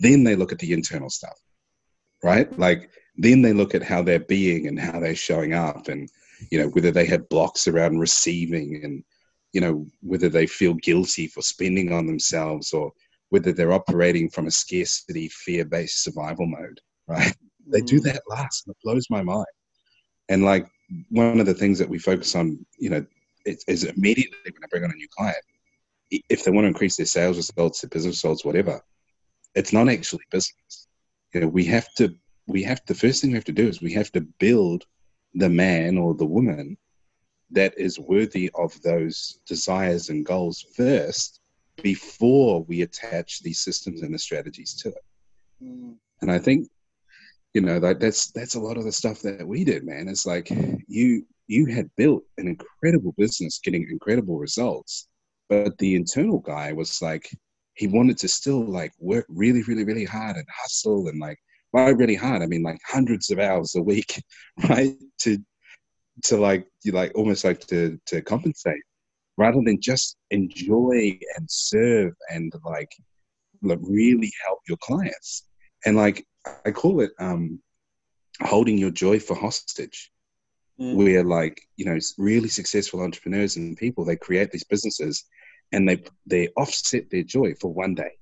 [0.00, 1.38] then they look at the internal stuff,
[2.22, 2.56] right?
[2.58, 6.08] Like, then they look at how they're being and how they're showing up and,
[6.50, 9.02] you know, whether they have blocks around receiving and,
[9.52, 12.92] you know, whether they feel guilty for spending on themselves or
[13.30, 17.34] whether they're operating from a scarcity, fear based survival mode, right?
[17.66, 18.04] They do mm.
[18.04, 19.46] that last, and it blows my mind.
[20.28, 20.66] And like
[21.10, 23.04] one of the things that we focus on, you know,
[23.44, 25.36] is, is immediately when I bring on a new client,
[26.10, 28.80] if they want to increase their sales results, their business results, whatever,
[29.54, 30.87] it's not actually business.
[31.34, 32.14] You know, we have to,
[32.46, 34.84] we have the first thing we have to do is we have to build
[35.34, 36.76] the man or the woman
[37.50, 41.40] that is worthy of those desires and goals first
[41.82, 45.04] before we attach these systems and the strategies to it.
[45.62, 45.94] Mm.
[46.20, 46.68] And I think
[47.54, 50.26] you know that that's that's a lot of the stuff that we did man it's
[50.26, 50.50] like
[50.86, 55.08] you you had built an incredible business getting incredible results
[55.48, 57.30] but the internal guy was like
[57.78, 61.38] he wanted to still like work really really really hard and hustle and like
[61.70, 64.22] why really hard i mean like hundreds of hours a week
[64.68, 65.38] right to
[66.24, 68.82] to like you like almost like to to compensate
[69.36, 72.90] rather than just enjoy and serve and like
[73.62, 75.44] like really help your clients
[75.86, 76.26] and like
[76.64, 77.60] I call it um,
[78.42, 80.10] holding your joy for hostage.
[80.80, 80.94] Mm.
[80.94, 85.24] Where like you know really successful entrepreneurs and people they create these businesses
[85.72, 88.12] and they they offset their joy for one day.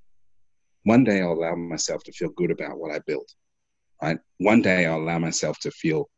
[0.84, 3.32] One day I'll allow myself to feel good about what I built.
[4.02, 4.18] Right.
[4.38, 6.08] One day I'll allow myself to feel,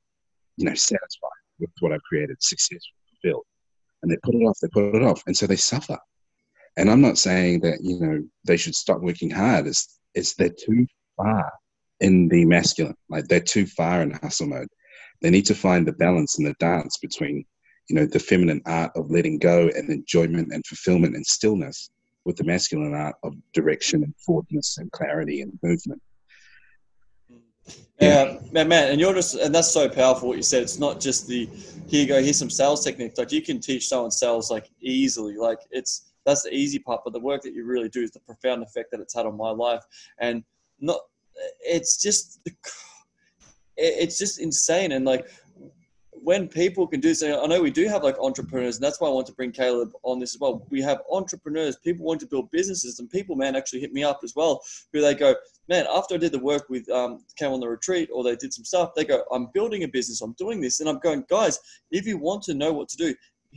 [0.56, 3.44] you know, satisfied with what I've created, successful, fulfilled.
[4.02, 5.22] And they put it off, they put it off.
[5.26, 5.98] And so they suffer.
[6.76, 9.66] And I'm not saying that, you know, they should stop working hard.
[9.66, 10.86] It's it's they're too
[11.16, 11.50] far
[12.00, 12.94] in the masculine.
[13.08, 14.68] Like they're too far in hustle mode.
[15.20, 17.44] They need to find the balance and the dance between,
[17.88, 21.90] you know, the feminine art of letting go and enjoyment and fulfillment and stillness
[22.24, 26.01] with the masculine art of direction and forwardness and clarity and movement.
[28.01, 30.62] Yeah, um, man, man, and you're just, and that's so powerful what you said.
[30.62, 31.46] It's not just the,
[31.88, 33.18] here you go, here's some sales techniques.
[33.18, 35.37] Like you can teach someone sales like easily.
[35.37, 38.20] Like it's, that's the easy part, but the work that you really do is the
[38.20, 39.83] profound effect that it's had on my life.
[40.18, 40.44] And
[40.81, 41.01] not
[41.61, 42.40] it's just
[43.77, 45.29] it's just insane and like
[46.28, 49.08] when people can do so i know we do have like entrepreneurs and that's why
[49.08, 50.66] i want to bring caleb on this as well.
[50.68, 54.20] We have entrepreneurs people want to build businesses and people man actually hit me up
[54.22, 54.60] as well
[54.92, 55.34] who they go
[55.70, 58.52] man after i did the work with um, came on the retreat or they did
[58.52, 61.58] some stuff they go i'm building a business i'm doing this and i'm going guys
[61.92, 63.14] if you want to know what to do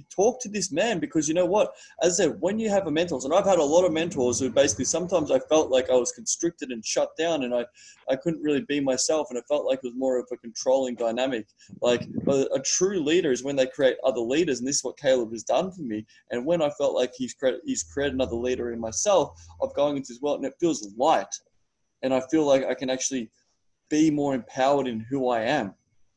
[0.10, 2.92] talk to this man because you know what as i said when you have a
[2.92, 5.96] mentor, and i've had a lot of mentors who basically sometimes i felt like i
[5.96, 7.66] was constricted and shut down and i
[8.10, 10.96] i couldn't really be myself and it felt like it was more of a controlling
[10.96, 11.48] dynamic
[11.82, 14.98] like a, a true leader is when they create other leaders and this is what
[14.98, 18.36] caleb has done for me and when i felt like he's created he's created another
[18.36, 21.34] leader in myself of going into his world and it feels light
[22.04, 23.30] and i feel like i can actually
[23.90, 25.74] be more empowered in who i am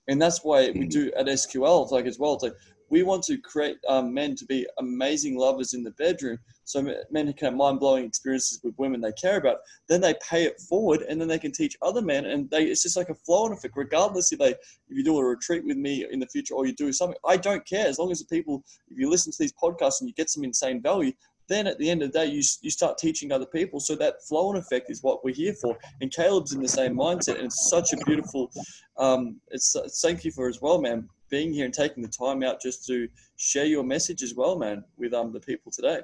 [0.09, 0.91] and that's why we mm.
[0.91, 1.83] do at SQL.
[1.83, 2.35] It's like as well.
[2.35, 2.55] It's like
[2.91, 7.33] we want to create um, men to be amazing lovers in the bedroom so men
[7.33, 11.21] can have mind-blowing experiences with women they care about then they pay it forward and
[11.21, 13.75] then they can teach other men and they it's just like a flow and effect
[13.77, 14.57] regardless if they if
[14.97, 17.67] you do a retreat with me in the future or you do something i don't
[17.67, 20.31] care as long as the people if you listen to these podcasts and you get
[20.31, 21.13] some insane value
[21.49, 23.79] then at the end of the day, you, you start teaching other people.
[23.79, 25.77] So that flow and effect is what we're here for.
[26.01, 27.37] And Caleb's in the same mindset.
[27.37, 28.51] And it's such a beautiful,
[28.97, 32.63] um, it's thank you for as well, man being here and taking the time out
[32.63, 36.01] just to share your message as well, man, with um the people today.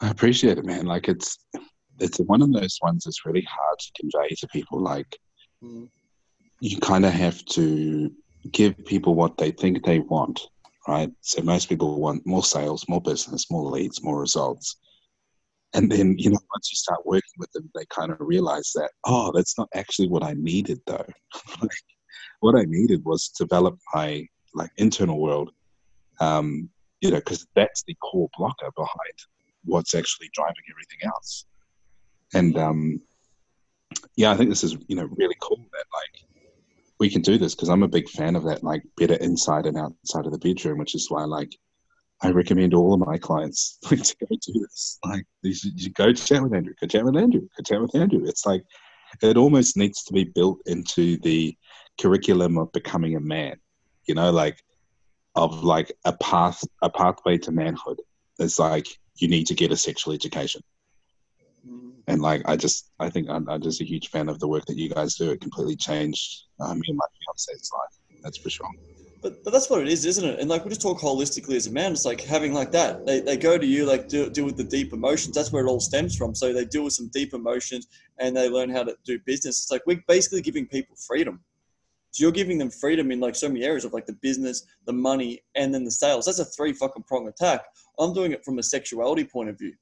[0.00, 0.84] I appreciate it, man.
[0.84, 1.38] Like it's
[2.00, 4.80] it's one of those ones that's really hard to convey to people.
[4.80, 5.16] Like
[5.62, 5.88] mm.
[6.58, 8.10] you kind of have to
[8.50, 10.40] give people what they think they want,
[10.88, 11.10] right?
[11.20, 14.76] So most people want more sales, more business, more leads, more results.
[15.74, 18.90] And then, you know, once you start working with them, they kind of realize that,
[19.04, 21.06] oh, that's not actually what I needed though.
[22.40, 25.50] what I needed was to develop my like internal world,
[26.20, 26.68] um,
[27.00, 29.14] you know, because that's the core blocker behind
[29.64, 31.46] what's actually driving everything else.
[32.34, 33.00] And um,
[34.16, 36.24] yeah, I think this is you know really cool that like
[36.98, 39.78] we can do this because I'm a big fan of that like better inside and
[39.78, 41.56] outside of the bedroom, which is why like
[42.22, 44.98] I recommend all of my clients like, to go do this.
[45.04, 48.24] Like you should, go chat with Andrew, go chat with Andrew, go chat with Andrew.
[48.24, 48.62] It's like
[49.22, 51.56] it almost needs to be built into the
[51.98, 53.56] curriculum of becoming a man.
[54.06, 54.62] You know, like
[55.36, 58.00] of like a path a pathway to manhood.
[58.38, 60.62] It's like you need to get a sexual education.
[61.66, 61.92] Mm.
[62.08, 64.64] And like I just I think I'm, I'm, just a huge fan of the work
[64.66, 65.30] that you guys do.
[65.30, 68.20] It completely changed uh, me and my fiance's life.
[68.22, 68.70] That's for sure.
[69.22, 70.40] But, but that's what it is, isn't it?
[70.40, 71.92] And like we just talk holistically as a man.
[71.92, 73.04] It's like having like that.
[73.04, 75.34] They, they go to you like deal, deal with the deep emotions.
[75.34, 76.34] That's where it all stems from.
[76.34, 77.86] So they deal with some deep emotions
[78.18, 79.60] and they learn how to do business.
[79.60, 81.40] It's like we're basically giving people freedom.
[82.12, 84.92] So you're giving them freedom in like so many areas of like the business, the
[84.92, 86.26] money, and then the sales.
[86.26, 87.64] That's a three fucking prong attack.
[87.98, 89.74] I'm doing it from a sexuality point of view.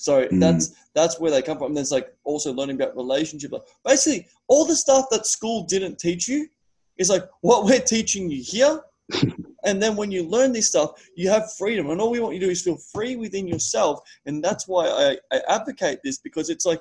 [0.00, 0.40] So mm.
[0.40, 1.74] that's that's where they come from.
[1.74, 3.52] there's like also learning about relationship.
[3.52, 6.48] Like basically, all the stuff that school didn't teach you
[6.96, 8.80] is like what we're teaching you here.
[9.64, 11.90] and then when you learn this stuff, you have freedom.
[11.90, 14.00] And all we want you to do is feel free within yourself.
[14.24, 16.80] And that's why I, I advocate this because it's like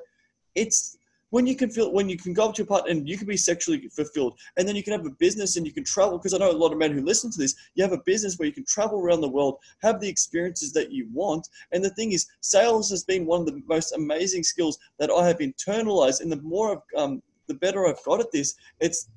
[0.55, 0.97] it's
[1.29, 3.27] when you can feel when you can go up to your partner and you can
[3.27, 6.33] be sexually fulfilled and then you can have a business and you can travel because
[6.33, 8.47] i know a lot of men who listen to this you have a business where
[8.47, 12.11] you can travel around the world have the experiences that you want and the thing
[12.11, 16.31] is sales has been one of the most amazing skills that i have internalized and
[16.31, 19.09] the more i've um, the better i've got at this it's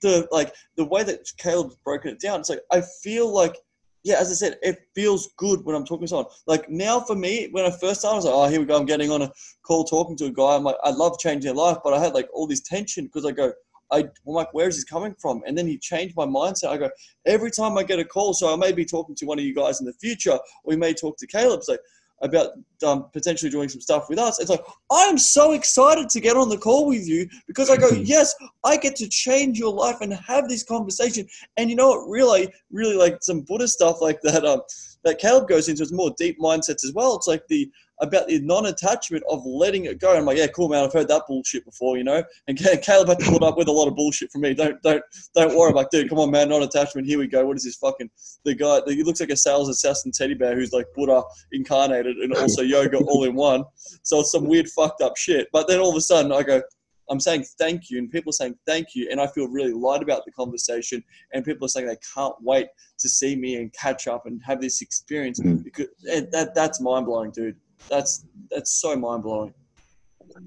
[0.00, 3.56] the like the way that caleb's broken it down it's like i feel like
[4.02, 6.26] yeah, as I said, it feels good when I'm talking to someone.
[6.46, 8.78] Like now for me, when I first started, I was like, oh, here we go.
[8.78, 9.32] I'm getting on a
[9.62, 10.56] call talking to a guy.
[10.56, 13.26] I'm like, I love changing their life, but I had like all this tension because
[13.26, 13.52] I go,
[13.90, 15.42] I, I'm like, where is this coming from?
[15.46, 16.70] And then he changed my mindset.
[16.70, 16.90] I go,
[17.26, 19.54] every time I get a call, so I may be talking to one of you
[19.54, 21.58] guys in the future, or we may talk to Caleb.
[21.58, 21.80] It's like,
[22.22, 22.50] about
[22.86, 24.40] um, potentially doing some stuff with us.
[24.40, 27.88] It's like, I'm so excited to get on the call with you because I go,
[27.94, 31.26] yes, I get to change your life and have this conversation.
[31.56, 34.62] And you know what, really, really like some Buddhist stuff like that, um,
[35.04, 37.16] that Caleb goes into is more deep mindsets as well.
[37.16, 40.16] It's like the about the non-attachment of letting it go.
[40.16, 40.84] I'm like, yeah, cool, man.
[40.84, 42.22] I've heard that bullshit before, you know.
[42.48, 44.54] And Caleb had to put up with a lot of bullshit from me.
[44.54, 45.02] Don't don't
[45.34, 45.70] don't worry.
[45.70, 46.48] I'm like, dude, come on, man.
[46.48, 47.06] Non-attachment.
[47.06, 47.44] Here we go.
[47.44, 48.10] What is this fucking
[48.44, 48.80] the guy?
[48.86, 52.98] He looks like a sales assassin teddy bear who's like Buddha incarnated and also yoga
[53.06, 53.64] all in one.
[54.02, 55.48] So it's some weird fucked up shit.
[55.52, 56.62] But then all of a sudden, I go.
[57.10, 60.00] I'm saying thank you, and people are saying thank you, and I feel really light
[60.00, 61.02] about the conversation.
[61.32, 62.68] And people are saying they can't wait
[63.00, 65.64] to see me and catch up and have this experience mm.
[65.64, 67.56] because that that's mind blowing, dude
[67.88, 69.54] that's that's so mind blowing.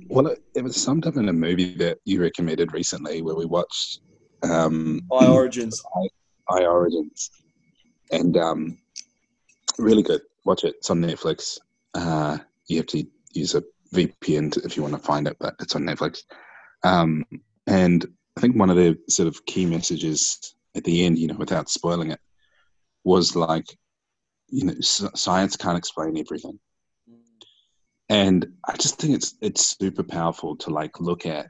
[0.08, 3.46] Well, it, it, was summed up in a movie that you recommended recently, where we
[3.46, 4.00] watched
[4.44, 5.82] um, I Origins.
[6.50, 7.32] I, I Origins,
[8.12, 8.78] and um,
[9.78, 10.22] really good.
[10.46, 10.76] Watch it.
[10.78, 11.60] It's on Netflix.
[11.94, 15.56] Uh, you have to use a VPN to, if you want to find it, but
[15.60, 16.24] it's on Netflix.
[16.84, 17.24] Um,
[17.68, 18.06] and
[18.38, 21.70] I think one of the sort of key messages at the end, you know, without
[21.70, 22.20] spoiling it,
[23.04, 23.66] was like,
[24.50, 26.60] you know, science can't explain everything
[28.14, 31.48] and I just think it's it's super powerful to like look at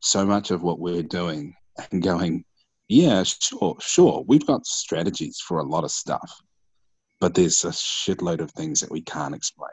[0.00, 1.54] so much of what we're doing
[1.92, 2.42] and going,
[2.88, 6.32] yeah, sure, sure, we've got strategies for a lot of stuff,
[7.20, 9.68] but there's a shitload of things that we can't explain.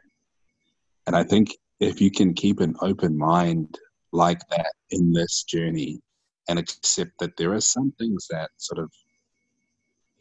[1.08, 3.79] And I think if you can keep an open mind
[4.12, 6.01] like that in this journey
[6.49, 8.91] and accept that there are some things that sort of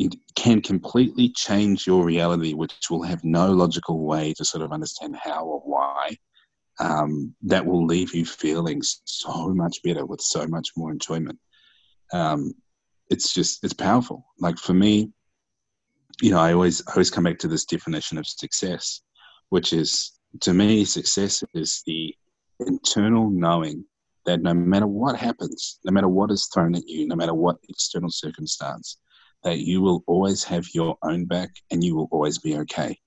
[0.07, 4.73] it can completely change your reality, which will have no logical way to sort of
[4.73, 6.17] understand how or why.
[6.81, 11.39] Um, that will leave you feeling so much better with so much more enjoyment.
[12.13, 12.55] Um,
[13.11, 14.25] it's just it's powerful.
[14.39, 15.13] Like for me,
[16.23, 19.03] you know, I always I always come back to this definition of success,
[19.51, 22.15] which is to me, success is the
[22.61, 23.85] internal knowing
[24.25, 27.57] that no matter what happens, no matter what is thrown at you, no matter what
[27.69, 28.99] external circumstance,
[29.45, 32.99] that you will always have your own back and you will always be okay.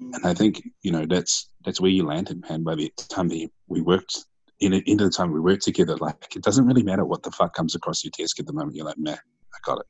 [0.00, 2.62] And I think you know that's that's where you landed, man.
[2.62, 4.24] By the time we, we worked
[4.60, 7.52] in into the time we worked together, like it doesn't really matter what the fuck
[7.54, 8.76] comes across your desk at the moment.
[8.76, 9.86] You're like, man, I got it.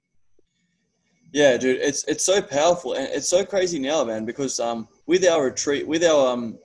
[1.32, 4.24] Yeah, dude, it's it's so powerful and it's so crazy now, man.
[4.24, 6.58] Because um, with our retreat, with our um,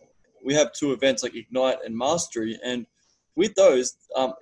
[0.44, 2.86] we have two events like Ignite and Mastery, and
[3.36, 4.34] with those, um,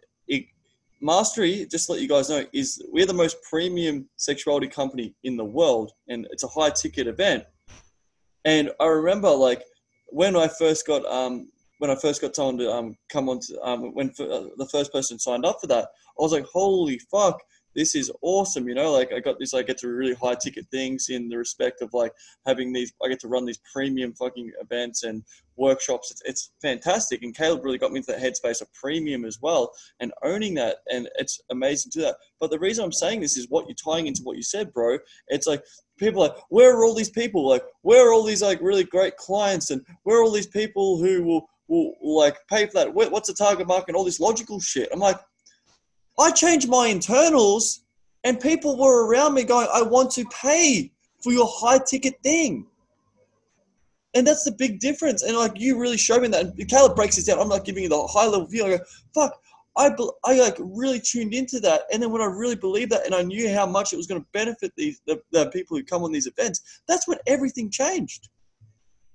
[1.01, 5.35] Mastery, just to let you guys know, is we're the most premium sexuality company in
[5.35, 7.43] the world, and it's a high ticket event.
[8.45, 9.63] And I remember, like,
[10.07, 11.47] when I first got um,
[11.79, 14.93] when I first got someone to um, come on to um, when uh, the first
[14.93, 17.41] person signed up for that, I was like, holy fuck,
[17.75, 18.67] this is awesome.
[18.67, 21.37] You know, like I got this, I get to really high ticket things in the
[21.37, 22.11] respect of like
[22.45, 25.23] having these, I get to run these premium fucking events and
[25.57, 26.11] workshops.
[26.11, 27.23] It's, it's fantastic.
[27.23, 30.77] And Caleb really got me into that headspace of premium as well and owning that.
[30.91, 32.15] And it's amazing to that.
[32.39, 34.97] But the reason I'm saying this is what you're tying into what you said, bro.
[35.27, 35.63] It's like
[35.97, 37.47] people like, where are all these people?
[37.47, 39.69] Like, where are all these like really great clients?
[39.71, 42.93] And where are all these people who will, will, like pay for that?
[42.93, 44.89] What's the target market and all this logical shit?
[44.91, 45.17] I'm like,
[46.19, 47.83] I changed my internals
[48.23, 50.91] and people were around me going, I want to pay
[51.23, 52.67] for your high ticket thing.
[54.13, 55.23] And that's the big difference.
[55.23, 56.45] And like you really showed me that.
[56.45, 57.39] And Caleb breaks it down.
[57.39, 58.65] I'm not giving you the high level view.
[58.65, 58.83] I go,
[59.15, 59.39] fuck,
[59.77, 59.95] I,
[60.25, 61.83] I like really tuned into that.
[61.93, 64.21] And then when I really believed that and I knew how much it was going
[64.21, 68.27] to benefit these the, the people who come on these events, that's when everything changed.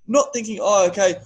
[0.08, 1.16] Not thinking, oh, okay,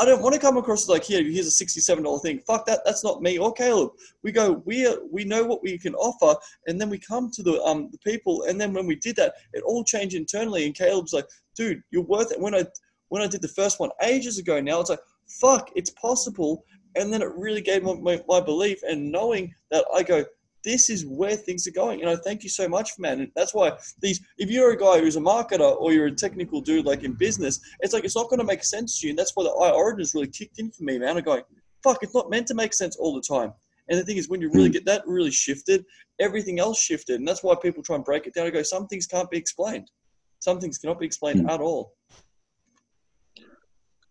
[0.00, 1.22] I don't want to come across like here.
[1.22, 2.38] Here's a sixty-seven dollar thing.
[2.46, 2.80] Fuck that.
[2.84, 3.90] That's not me or Caleb.
[4.22, 4.62] We go.
[4.64, 7.98] We we know what we can offer, and then we come to the um the
[7.98, 10.64] people, and then when we did that, it all changed internally.
[10.64, 12.40] And Caleb's like, dude, you're worth it.
[12.40, 12.64] When I
[13.08, 16.64] when I did the first one ages ago, now it's like, fuck, it's possible.
[16.96, 20.24] And then it really gave my, my, my belief and knowing that I go,
[20.64, 22.00] this is where things are going.
[22.00, 23.20] You know, thank you so much, man.
[23.20, 26.60] And that's why these, if you're a guy who's a marketer or you're a technical
[26.60, 29.10] dude like in business, it's like it's not going to make sense to you.
[29.10, 31.16] And that's why the I origins really kicked in for me, man.
[31.16, 31.42] I'm going,
[31.82, 33.52] fuck, it's not meant to make sense all the time.
[33.88, 34.74] And the thing is, when you really hmm.
[34.74, 35.84] get that really shifted,
[36.20, 37.18] everything else shifted.
[37.18, 39.38] And that's why people try and break it down and go, some things can't be
[39.38, 39.90] explained.
[40.38, 41.50] Some things cannot be explained mm.
[41.50, 41.94] at all.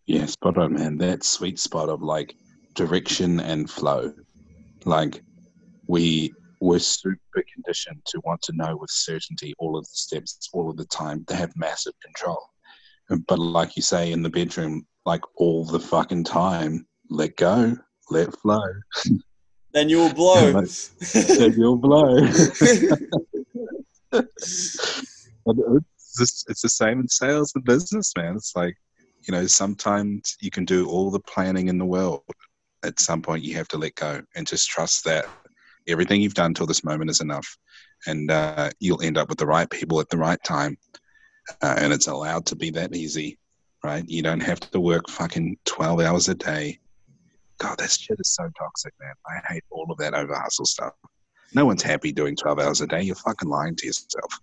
[0.06, 0.98] Yeah, spot on, man.
[0.98, 2.36] That sweet spot of like
[2.76, 4.14] direction and flow.
[4.86, 5.22] Like
[5.88, 10.70] we we're super conditioned to want to know with certainty all of the steps all
[10.70, 11.24] of the time.
[11.28, 12.42] They have massive control.
[13.28, 17.76] But like you say in the bedroom, like all the fucking time, let go,
[18.10, 18.62] let flow.
[19.74, 20.52] Then you'll blow.
[21.14, 22.18] then you'll blow.
[26.20, 28.36] it's, it's the same in sales and business, man.
[28.36, 28.76] It's like,
[29.28, 32.24] you know, sometimes you can do all the planning in the world.
[32.84, 35.28] At some point, you have to let go and just trust that
[35.88, 37.58] everything you've done till this moment is enough,
[38.08, 40.78] and uh, you'll end up with the right people at the right time.
[41.62, 43.38] Uh, and it's allowed to be that easy,
[43.84, 44.04] right?
[44.08, 46.80] You don't have to work fucking twelve hours a day.
[47.58, 49.14] God, that shit is so toxic, man.
[49.28, 50.94] I hate all of that over hustle stuff.
[51.54, 53.02] No one's happy doing twelve hours a day.
[53.02, 54.40] You're fucking lying to yourself.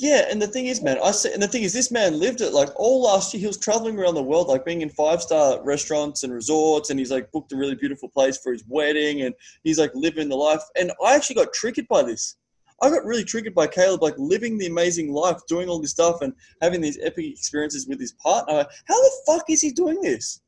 [0.00, 2.40] Yeah, and the thing is, man, I say, and the thing is, this man lived
[2.40, 2.52] it.
[2.52, 5.60] Like all last year, he was traveling around the world, like being in five star
[5.64, 9.34] restaurants and resorts, and he's like booked a really beautiful place for his wedding, and
[9.64, 10.62] he's like living the life.
[10.78, 12.36] And I actually got triggered by this.
[12.80, 16.22] I got really triggered by Caleb, like living the amazing life, doing all this stuff,
[16.22, 16.32] and
[16.62, 18.64] having these epic experiences with his partner.
[18.84, 20.40] How the fuck is he doing this?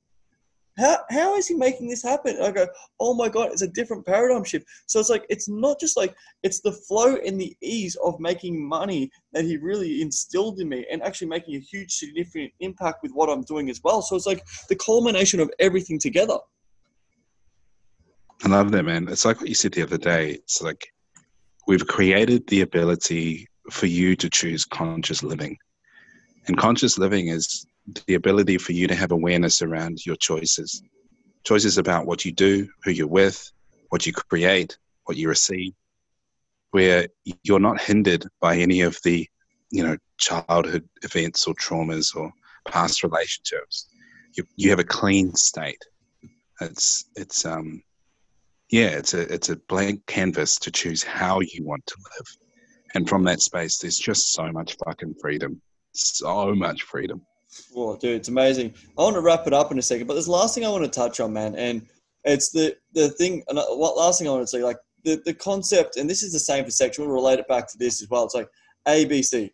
[0.78, 2.38] How, how is he making this happen?
[2.40, 2.66] I go,
[3.00, 4.66] oh my God, it's a different paradigm shift.
[4.86, 8.66] So it's like, it's not just like, it's the flow and the ease of making
[8.66, 13.12] money that he really instilled in me and actually making a huge, significant impact with
[13.12, 14.00] what I'm doing as well.
[14.00, 16.38] So it's like the culmination of everything together.
[18.42, 19.06] I love that, man.
[19.08, 20.30] It's like what you said the other day.
[20.30, 20.86] It's like
[21.66, 25.58] we've created the ability for you to choose conscious living.
[26.46, 27.66] And conscious living is
[28.07, 30.83] the ability for you to have awareness around your choices.
[31.45, 33.51] Choices about what you do, who you're with,
[33.89, 35.72] what you create, what you receive,
[36.70, 37.09] where
[37.43, 39.26] you're not hindered by any of the,
[39.70, 42.31] you know, childhood events or traumas or
[42.68, 43.89] past relationships.
[44.35, 45.83] You, you have a clean state.
[46.61, 47.83] It's it's um
[48.70, 52.26] yeah, it's a it's a blank canvas to choose how you want to live.
[52.95, 55.61] And from that space there's just so much fucking freedom.
[55.93, 57.22] So much freedom.
[57.74, 58.74] Well, dude, it's amazing.
[58.98, 60.68] I want to wrap it up in a second, but there's the last thing I
[60.68, 61.86] want to touch on, man, and
[62.24, 63.42] it's the the thing.
[63.48, 66.32] Uh, what last thing I want to say, like the the concept, and this is
[66.32, 67.09] the same for sexual.
[67.09, 68.24] Relate it back to this as well.
[68.24, 68.48] It's like
[68.86, 69.51] ABC.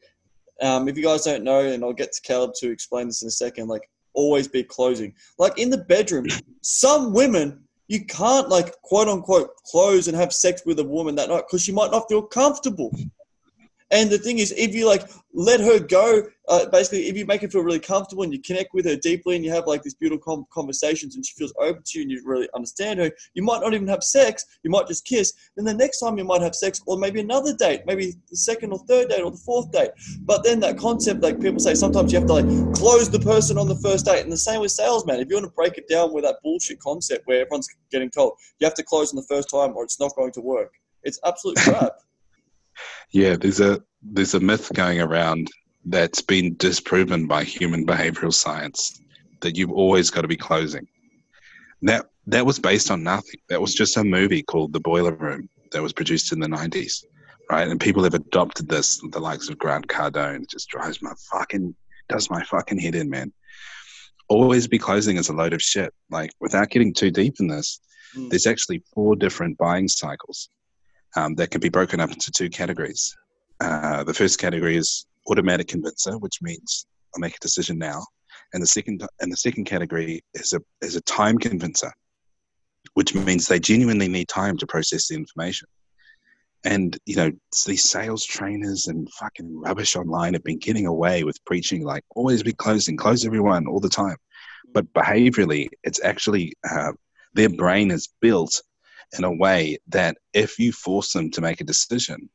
[0.62, 3.28] Um, if you guys don't know, and I'll get to Caleb to explain this in
[3.28, 5.14] a second, like always be closing.
[5.38, 6.26] Like in the bedroom,
[6.62, 11.28] some women you can't like quote unquote close and have sex with a woman that
[11.28, 12.90] night because she might not feel comfortable.
[13.90, 17.42] And the thing is, if you like let her go, uh, basically, if you make
[17.42, 19.94] her feel really comfortable and you connect with her deeply and you have like these
[19.94, 23.60] beautiful conversations and she feels open to you and you really understand her, you might
[23.60, 24.44] not even have sex.
[24.64, 25.32] You might just kiss.
[25.54, 28.72] Then the next time you might have sex, or maybe another date, maybe the second
[28.72, 29.90] or third date or the fourth date.
[30.22, 33.56] But then that concept, like people say, sometimes you have to like close the person
[33.56, 34.22] on the first date.
[34.22, 35.20] And the same with salesman.
[35.20, 38.32] If you want to break it down with that bullshit concept where everyone's getting told
[38.58, 40.72] you have to close on the first time or it's not going to work,
[41.04, 41.92] it's absolute crap.
[43.16, 45.48] Yeah, there's a there's a myth going around
[45.86, 49.00] that's been disproven by human behavioral science
[49.40, 50.86] that you've always got to be closing.
[51.80, 53.40] That that was based on nothing.
[53.48, 57.04] That was just a movie called The Boiler Room that was produced in the 90s,
[57.50, 57.66] right?
[57.66, 60.42] And people have adopted this, the likes of Grant Cardone.
[60.42, 61.74] It just drives my fucking,
[62.10, 63.32] does my fucking head in, man.
[64.28, 65.94] Always be closing is a load of shit.
[66.10, 67.80] Like, without getting too deep in this,
[68.14, 68.28] mm.
[68.28, 70.50] there's actually four different buying cycles
[71.16, 73.16] um, that can be broken up into two categories.
[73.60, 78.04] Uh, the first category is automatic convincer, which means I'll make a decision now.
[78.52, 81.90] And the second and the second category is a is a time convincer,
[82.94, 85.68] which means they genuinely need time to process the information.
[86.64, 87.32] And you know,
[87.66, 92.42] these sales trainers and fucking rubbish online have been getting away with preaching like always
[92.42, 94.16] be closing, close everyone all the time.
[94.72, 96.92] But behaviorally, it's actually uh,
[97.34, 98.62] their brain is built
[99.18, 102.28] in a way that if you force them to make a decision,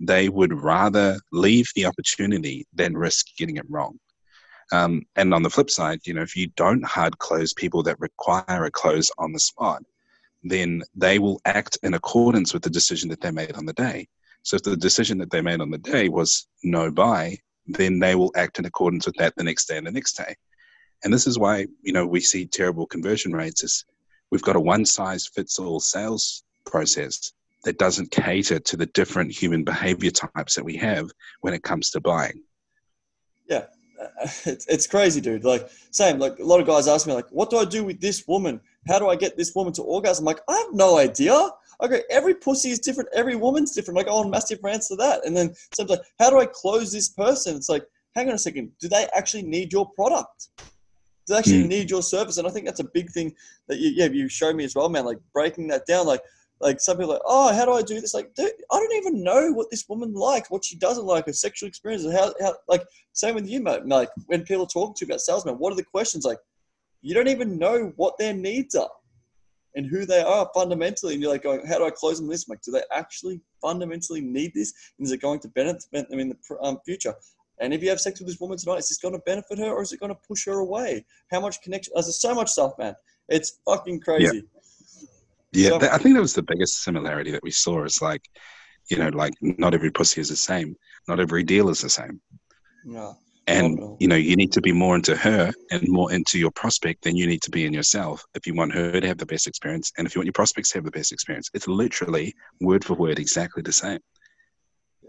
[0.00, 3.98] they would rather leave the opportunity than risk getting it wrong.
[4.72, 8.00] Um, and on the flip side, you know, if you don't hard close people that
[8.00, 9.82] require a close on the spot,
[10.42, 14.08] then they will act in accordance with the decision that they made on the day.
[14.42, 18.14] So if the decision that they made on the day was no buy, then they
[18.14, 20.34] will act in accordance with that the next day and the next day.
[21.04, 23.84] And this is why, you know, we see terrible conversion rates is
[24.30, 27.32] we've got a one size fits all sales process
[27.64, 31.10] that doesn't cater to the different human behavior types that we have
[31.40, 32.42] when it comes to buying.
[33.48, 33.66] Yeah,
[34.44, 35.44] it's, it's crazy, dude.
[35.44, 38.00] Like, same, like a lot of guys ask me, like, what do I do with
[38.00, 38.60] this woman?
[38.88, 40.22] How do I get this woman to orgasm?
[40.22, 41.50] I'm like, I have no idea.
[41.82, 43.10] Okay, every pussy is different.
[43.12, 43.98] Every woman's different.
[43.98, 45.26] Like, oh, I on massive rants to that.
[45.26, 47.56] And then sometimes, like, how do I close this person?
[47.56, 48.70] It's like, hang on a second.
[48.80, 50.48] Do they actually need your product?
[51.26, 51.68] They actually mm.
[51.68, 52.38] need your service?
[52.38, 53.34] And I think that's a big thing
[53.68, 55.04] that you, yeah, you show me as well, man.
[55.04, 56.06] Like breaking that down.
[56.06, 56.22] Like,
[56.60, 58.14] like some people are like, oh, how do I do this?
[58.14, 61.32] Like, dude, I don't even know what this woman likes, what she doesn't like, her
[61.32, 62.12] sexual experiences.
[62.12, 63.86] How, how, like, same with you, mate.
[63.86, 66.24] Like, when people talk to you about salesmen, what are the questions?
[66.24, 66.38] Like,
[67.02, 68.90] you don't even know what their needs are
[69.74, 71.12] and who they are fundamentally.
[71.12, 72.46] And you're like, going, how do I close them this?
[72.48, 74.72] I'm like, do they actually fundamentally need this?
[74.98, 77.14] And is it going to benefit them in the um, future?
[77.60, 79.70] And if you have sex with this woman tonight, is this going to benefit her
[79.70, 81.04] or is it going to push her away?
[81.30, 81.92] How much connection?
[81.94, 82.94] There's so much stuff, man.
[83.28, 84.36] It's fucking crazy.
[84.36, 84.42] Yeah.
[85.52, 87.84] Yeah, so, I think that was the biggest similarity that we saw.
[87.84, 88.22] Is like,
[88.90, 90.76] you know, like not every pussy is the same.
[91.08, 92.20] Not every deal is the same.
[92.84, 93.12] Yeah.
[93.46, 97.04] And you know, you need to be more into her and more into your prospect
[97.04, 99.46] than you need to be in yourself if you want her to have the best
[99.46, 101.48] experience and if you want your prospects to have the best experience.
[101.54, 104.00] It's literally word for word exactly the same.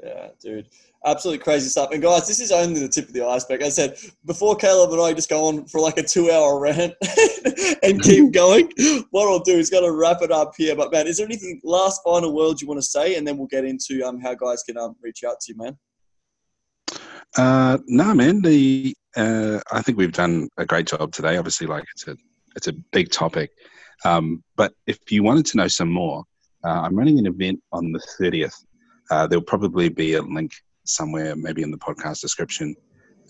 [0.03, 0.69] Yeah, dude.
[1.05, 1.91] Absolutely crazy stuff.
[1.91, 3.61] And guys, this is only the tip of the iceberg.
[3.61, 6.59] As I said, before Caleb and I just go on for like a two hour
[6.59, 6.93] rant
[7.83, 8.71] and keep going,
[9.11, 10.75] what I'll do is going to wrap it up here.
[10.75, 13.15] But man, is there anything last final words you want to say?
[13.15, 15.77] And then we'll get into um, how guys can um, reach out to you, man.
[17.35, 18.41] Uh, no, man.
[18.41, 21.37] The uh, I think we've done a great job today.
[21.37, 22.15] Obviously, like it's a
[22.55, 23.51] it's a big topic.
[24.05, 26.23] Um, but if you wanted to know some more,
[26.63, 28.53] uh, I'm running an event on the 30th
[29.09, 30.53] uh, there'll probably be a link
[30.85, 32.75] somewhere, maybe in the podcast description,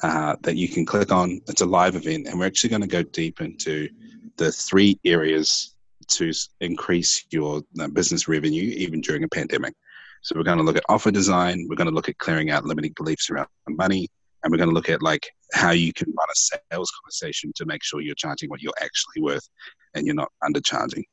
[0.03, 1.41] uh, that you can click on.
[1.47, 3.89] It's a live event, and we're actually going to go deep into
[4.38, 5.75] the three areas
[6.07, 9.73] to increase your uh, business revenue even during a pandemic.
[10.21, 11.67] So we're going to look at offer design.
[11.69, 14.07] We're going to look at clearing out limiting beliefs around money,
[14.43, 17.65] and we're going to look at like how you can run a sales conversation to
[17.65, 19.47] make sure you're charging what you're actually worth,
[19.93, 21.03] and you're not undercharging.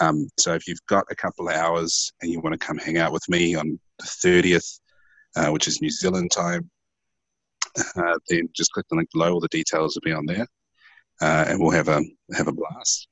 [0.00, 2.98] Um, so if you've got a couple of hours and you want to come hang
[2.98, 4.80] out with me on the 30th,
[5.36, 6.70] uh, which is New Zealand time,
[7.96, 9.32] uh, then just click the link below.
[9.32, 10.46] All the details will be on there,
[11.20, 12.02] uh, and we'll have a
[12.34, 13.08] have a blast.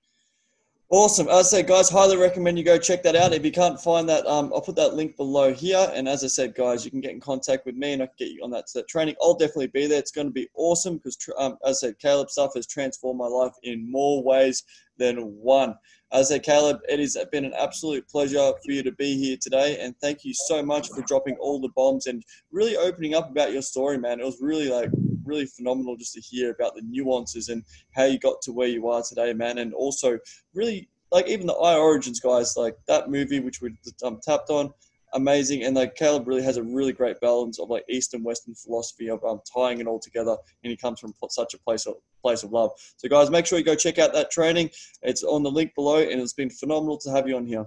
[0.89, 1.27] Awesome.
[1.27, 3.33] As I said, guys, highly recommend you go check that out.
[3.33, 5.91] If you can't find that, um, I'll put that link below here.
[5.93, 8.15] And as I said, guys, you can get in contact with me and I can
[8.21, 9.17] get you on that, that training.
[9.21, 9.99] I'll definitely be there.
[9.99, 13.27] It's going to be awesome because, um, as I said, Caleb stuff has transformed my
[13.27, 14.63] life in more ways
[14.97, 15.75] than one.
[16.13, 19.79] I said, Caleb, it has been an absolute pleasure for you to be here today.
[19.81, 23.53] And thank you so much for dropping all the bombs and really opening up about
[23.53, 24.21] your story, man.
[24.21, 24.91] It was really like,
[25.25, 28.89] really phenomenal just to hear about the nuances and how you got to where you
[28.89, 29.59] are today, man.
[29.59, 30.19] And also,
[30.55, 34.73] really, like, even the I Origins guys, like that movie, which we um, tapped on,
[35.17, 35.65] amazing.
[35.65, 39.09] And like Caleb really has a really great balance of like East and Western philosophy
[39.09, 40.37] of um, tying it all together.
[40.63, 42.71] And he comes from such a place of place of love.
[42.97, 44.71] So guys, make sure you go check out that training.
[45.03, 47.65] It's on the link below, and it's been phenomenal to have you on here.